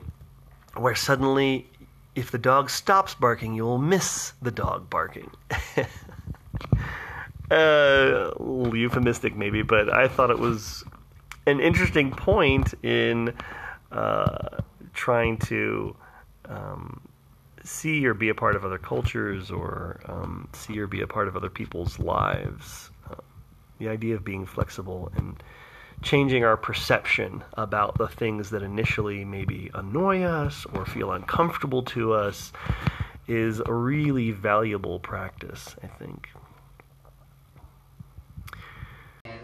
where 0.76 0.96
suddenly 0.96 1.68
if 2.16 2.32
the 2.32 2.38
dog 2.38 2.70
stops 2.70 3.16
barking 3.16 3.54
you 3.54 3.64
will 3.64 3.78
miss 3.78 4.34
the 4.42 4.52
dog 4.52 4.90
barking 4.90 5.30
uh, 7.52 8.32
euphemistic 8.74 9.36
maybe 9.36 9.62
but 9.62 9.94
i 9.94 10.08
thought 10.08 10.30
it 10.30 10.40
was 10.40 10.84
an 11.46 11.60
interesting 11.60 12.12
point 12.12 12.74
in 12.84 13.34
uh, 13.92 14.60
trying 14.94 15.38
to 15.38 15.96
um, 16.46 17.02
see 17.64 18.06
or 18.06 18.14
be 18.14 18.30
a 18.30 18.36
part 18.36 18.56
of 18.56 18.66
other 18.66 18.78
cultures 18.78 19.52
or 19.52 20.00
um, 20.06 20.48
see 20.54 20.78
or 20.80 20.88
be 20.88 21.02
a 21.02 21.08
part 21.08 21.28
of 21.28 21.36
other 21.36 21.50
people's 21.50 22.00
lives. 22.00 22.92
Uh, 23.84 23.84
the 23.84 23.94
idea 23.94 24.16
of 24.16 24.24
being 24.24 24.46
flexible 24.46 25.12
and 25.16 25.44
changing 26.02 26.44
our 26.44 26.58
perception 26.58 27.44
about 27.54 27.98
the 27.98 28.08
things 28.08 28.50
that 28.50 28.64
initially 28.64 29.26
maybe 29.26 29.70
annoy 29.74 30.24
us 30.24 30.66
or 30.74 30.86
feel 30.86 31.12
uncomfortable 31.12 31.84
to 31.84 32.14
us 32.14 32.52
is 33.28 33.62
a 33.66 33.74
really 33.74 34.32
valuable 34.32 35.00
practice, 35.00 35.76
I 35.84 35.88
think. 35.88 36.30
Inhale. 39.26 39.44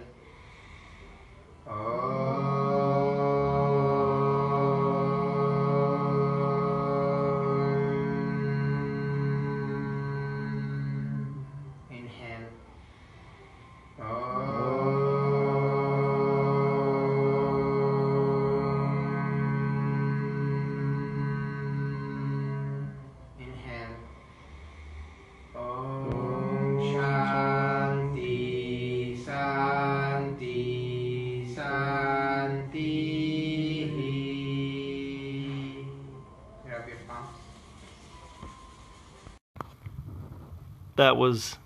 That 41.00 41.16
was 41.16 41.58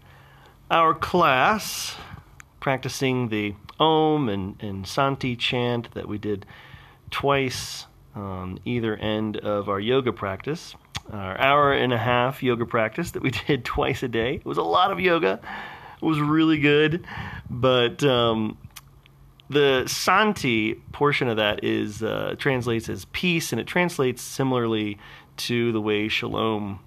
our 0.69 0.93
class 0.93 1.96
practicing 2.60 3.30
the 3.30 3.56
Om 3.80 4.30
and, 4.30 4.62
and 4.62 4.86
Shanti 4.86 5.36
chant 5.36 5.91
that 5.96 6.08
we 6.08 6.19
did 6.19 6.46
twice 7.10 7.88
on 8.13 8.60
either 8.63 8.96
end 8.96 9.38
of 9.38 9.69
our 9.69 9.80
yoga 9.80 10.13
practice. 10.13 10.76
Our 11.12 11.36
hour 11.41 11.74
and 11.74 11.91
a 11.91 11.98
half 11.98 12.43
yoga 12.43 12.67
practice 12.67 13.10
that 13.10 13.24
we 13.24 13.32
did 13.48 13.65
twice 13.65 14.04
a 14.04 14.08
day. 14.08 14.36
It 14.36 14.46
was 14.46 14.60
a 14.60 14.62
lot 14.62 14.91
of 14.91 15.00
yoga. 15.00 15.39
It 16.00 16.06
was 16.06 16.19
really 16.19 16.60
good. 16.60 17.04
But 17.50 18.04
um, 18.04 18.56
the 19.50 19.86
Shanti 19.88 20.80
portion 20.91 21.28
of 21.28 21.38
that 21.38 21.63
is 21.63 22.04
uh, 22.04 22.36
translates 22.38 22.88
as 22.88 23.06
peace, 23.06 23.52
and 23.52 23.60
it 23.60 23.65
translates 23.65 24.22
similarly 24.22 25.00
to 25.38 25.72
the 25.72 25.82
way 25.82 26.08
Shalom 26.08 26.82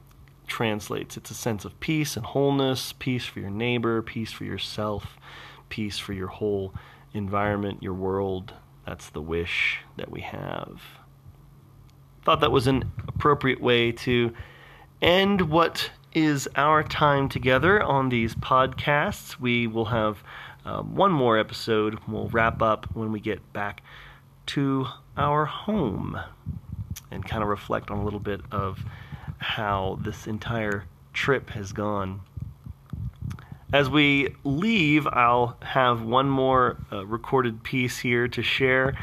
translates. 0.46 1.16
It's 1.16 1.30
a 1.30 1.34
sense 1.34 1.64
of 1.64 1.78
peace 1.80 2.16
and 2.16 2.24
wholeness, 2.24 2.94
peace 2.98 3.24
for 3.24 3.40
your 3.40 3.50
neighbor, 3.50 4.02
peace 4.02 4.32
for 4.32 4.44
yourself, 4.44 5.16
peace 5.68 5.98
for 5.98 6.12
your 6.12 6.28
whole 6.28 6.74
environment, 7.12 7.82
your 7.82 7.94
world. 7.94 8.52
That's 8.86 9.10
the 9.10 9.22
wish 9.22 9.80
that 9.96 10.10
we 10.10 10.20
have. 10.20 10.80
Thought 12.24 12.40
that 12.40 12.52
was 12.52 12.66
an 12.66 12.90
appropriate 13.06 13.60
way 13.60 13.92
to 13.92 14.32
end 15.02 15.42
what 15.42 15.90
is 16.12 16.48
our 16.56 16.82
time 16.82 17.28
together 17.28 17.82
on 17.82 18.08
these 18.08 18.34
podcasts. 18.34 19.38
We 19.38 19.66
will 19.66 19.86
have 19.86 20.22
um, 20.64 20.94
one 20.94 21.12
more 21.12 21.38
episode. 21.38 21.98
We'll 22.08 22.28
wrap 22.28 22.62
up 22.62 22.86
when 22.94 23.12
we 23.12 23.20
get 23.20 23.52
back 23.52 23.82
to 24.46 24.86
our 25.16 25.44
home 25.44 26.18
and 27.10 27.24
kind 27.24 27.42
of 27.42 27.48
reflect 27.48 27.90
on 27.90 27.98
a 27.98 28.04
little 28.04 28.20
bit 28.20 28.40
of 28.50 28.84
how 29.38 29.98
this 30.02 30.26
entire 30.26 30.84
trip 31.12 31.50
has 31.50 31.72
gone. 31.72 32.20
As 33.72 33.90
we 33.90 34.34
leave, 34.44 35.06
I'll 35.08 35.56
have 35.60 36.02
one 36.02 36.30
more 36.30 36.76
uh, 36.92 37.04
recorded 37.04 37.62
piece 37.64 37.98
here 37.98 38.28
to 38.28 38.42
share. 38.42 38.96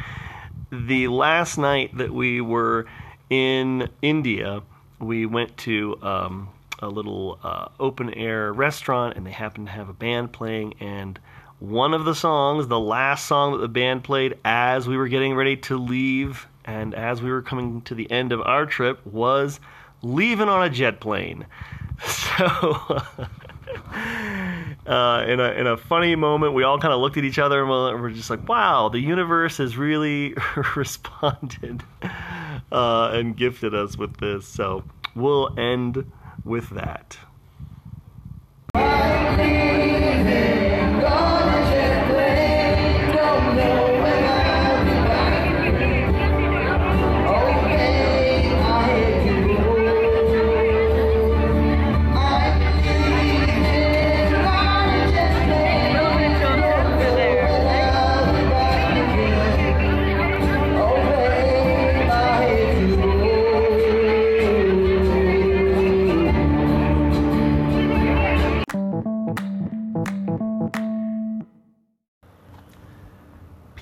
The 0.72 1.10
last 1.10 1.58
night 1.58 1.98
that 1.98 2.12
we 2.12 2.40
were 2.40 2.86
in 3.30 3.90
India, 4.02 4.64
we 5.00 5.26
went 5.26 5.58
to 5.58 5.98
um, 6.02 6.50
a 6.80 6.88
little 6.88 7.40
uh, 7.44 7.68
open 7.80 8.14
air 8.14 8.54
restaurant 8.54 9.18
and 9.18 9.26
they 9.26 9.32
happened 9.32 9.68
to 9.68 9.74
have 9.74 9.90
a 9.90 9.94
band 9.94 10.32
playing. 10.32 10.76
And 10.80 11.20
one 11.60 11.94
of 11.94 12.06
the 12.06 12.16
songs, 12.16 12.68
the 12.68 12.80
last 12.80 13.26
song 13.26 13.54
that 13.54 13.60
the 13.60 13.68
band 13.68 14.04
played 14.04 14.38
as 14.44 14.88
we 14.88 14.98
were 14.98 15.08
getting 15.08 15.36
ready 15.36 15.58
to 15.58 15.78
leave 15.78 16.48
and 16.66 16.94
as 16.94 17.22
we 17.22 17.32
were 17.32 17.42
coming 17.42 17.82
to 17.82 17.96
the 17.96 18.10
end 18.10 18.32
of 18.32 18.42
our 18.42 18.66
trip, 18.66 19.06
was 19.06 19.60
Leaving 20.04 20.50
on 20.50 20.64
a 20.64 20.70
Jet 20.70 21.00
Plane. 21.00 21.46
So. 22.06 23.02
uh, 24.88 25.26
in 25.28 25.40
a 25.40 25.52
in 25.52 25.68
a 25.68 25.78
funny 25.78 26.16
moment, 26.16 26.54
we 26.54 26.64
all 26.64 26.80
kind 26.80 26.94
of 26.94 27.00
looked 27.00 27.18
at 27.18 27.24
each 27.24 27.40
other 27.40 27.62
and 27.62 28.02
we're 28.02 28.12
just 28.12 28.30
like, 28.30 28.48
"Wow, 28.48 28.90
the 28.90 29.00
universe 29.00 29.58
has 29.58 29.78
really 29.78 30.36
responded 30.76 31.84
uh, 32.72 33.12
and 33.14 33.38
gifted 33.38 33.74
us 33.74 33.98
with 33.98 34.18
this." 34.18 34.48
So 34.48 34.84
we'll 35.16 35.58
end 35.58 36.12
with 36.44 36.70
that. 36.72 37.18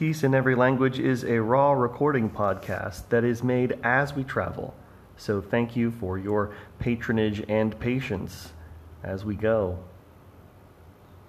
Peace 0.02 0.24
in 0.24 0.34
Every 0.34 0.56
Language 0.56 0.98
is 0.98 1.24
a 1.24 1.40
raw 1.40 1.74
recording 1.74 2.28
podcast 2.28 3.08
that 3.10 3.24
is 3.24 3.44
made 3.44 3.78
as 3.84 4.16
we 4.16 4.24
travel. 4.24 4.74
So 5.16 5.42
thank 5.42 5.76
you 5.76 5.92
for 5.92 6.18
your 6.18 6.56
patronage 6.80 7.44
and 7.48 7.80
patience 7.80 8.52
as 9.04 9.24
we 9.24 9.36
go. 9.36 9.78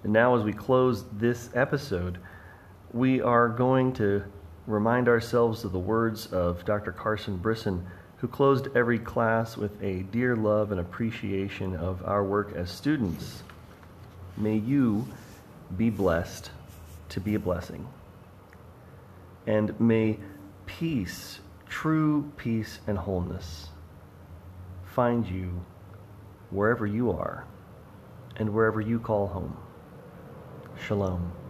And 0.03 0.11
now, 0.11 0.35
as 0.35 0.43
we 0.43 0.53
close 0.53 1.05
this 1.13 1.51
episode, 1.53 2.17
we 2.91 3.21
are 3.21 3.47
going 3.47 3.93
to 3.93 4.23
remind 4.65 5.07
ourselves 5.07 5.63
of 5.63 5.71
the 5.71 5.77
words 5.77 6.25
of 6.33 6.65
Dr. 6.65 6.91
Carson 6.91 7.37
Brisson, 7.37 7.85
who 8.17 8.27
closed 8.27 8.69
every 8.75 8.97
class 8.97 9.55
with 9.55 9.79
a 9.83 10.01
dear 10.11 10.35
love 10.35 10.71
and 10.71 10.81
appreciation 10.81 11.75
of 11.75 12.03
our 12.05 12.23
work 12.23 12.53
as 12.55 12.71
students. 12.71 13.43
May 14.35 14.57
you 14.57 15.07
be 15.77 15.91
blessed 15.91 16.49
to 17.09 17.19
be 17.19 17.35
a 17.35 17.39
blessing. 17.39 17.87
And 19.45 19.77
may 19.79 20.19
peace, 20.65 21.39
true 21.67 22.31
peace 22.37 22.79
and 22.87 22.97
wholeness, 22.97 23.69
find 24.85 25.27
you 25.27 25.65
wherever 26.49 26.85
you 26.85 27.11
are 27.11 27.45
and 28.37 28.53
wherever 28.53 28.79
you 28.79 28.99
call 28.99 29.27
home. 29.27 29.57
Shalom. 30.87 31.42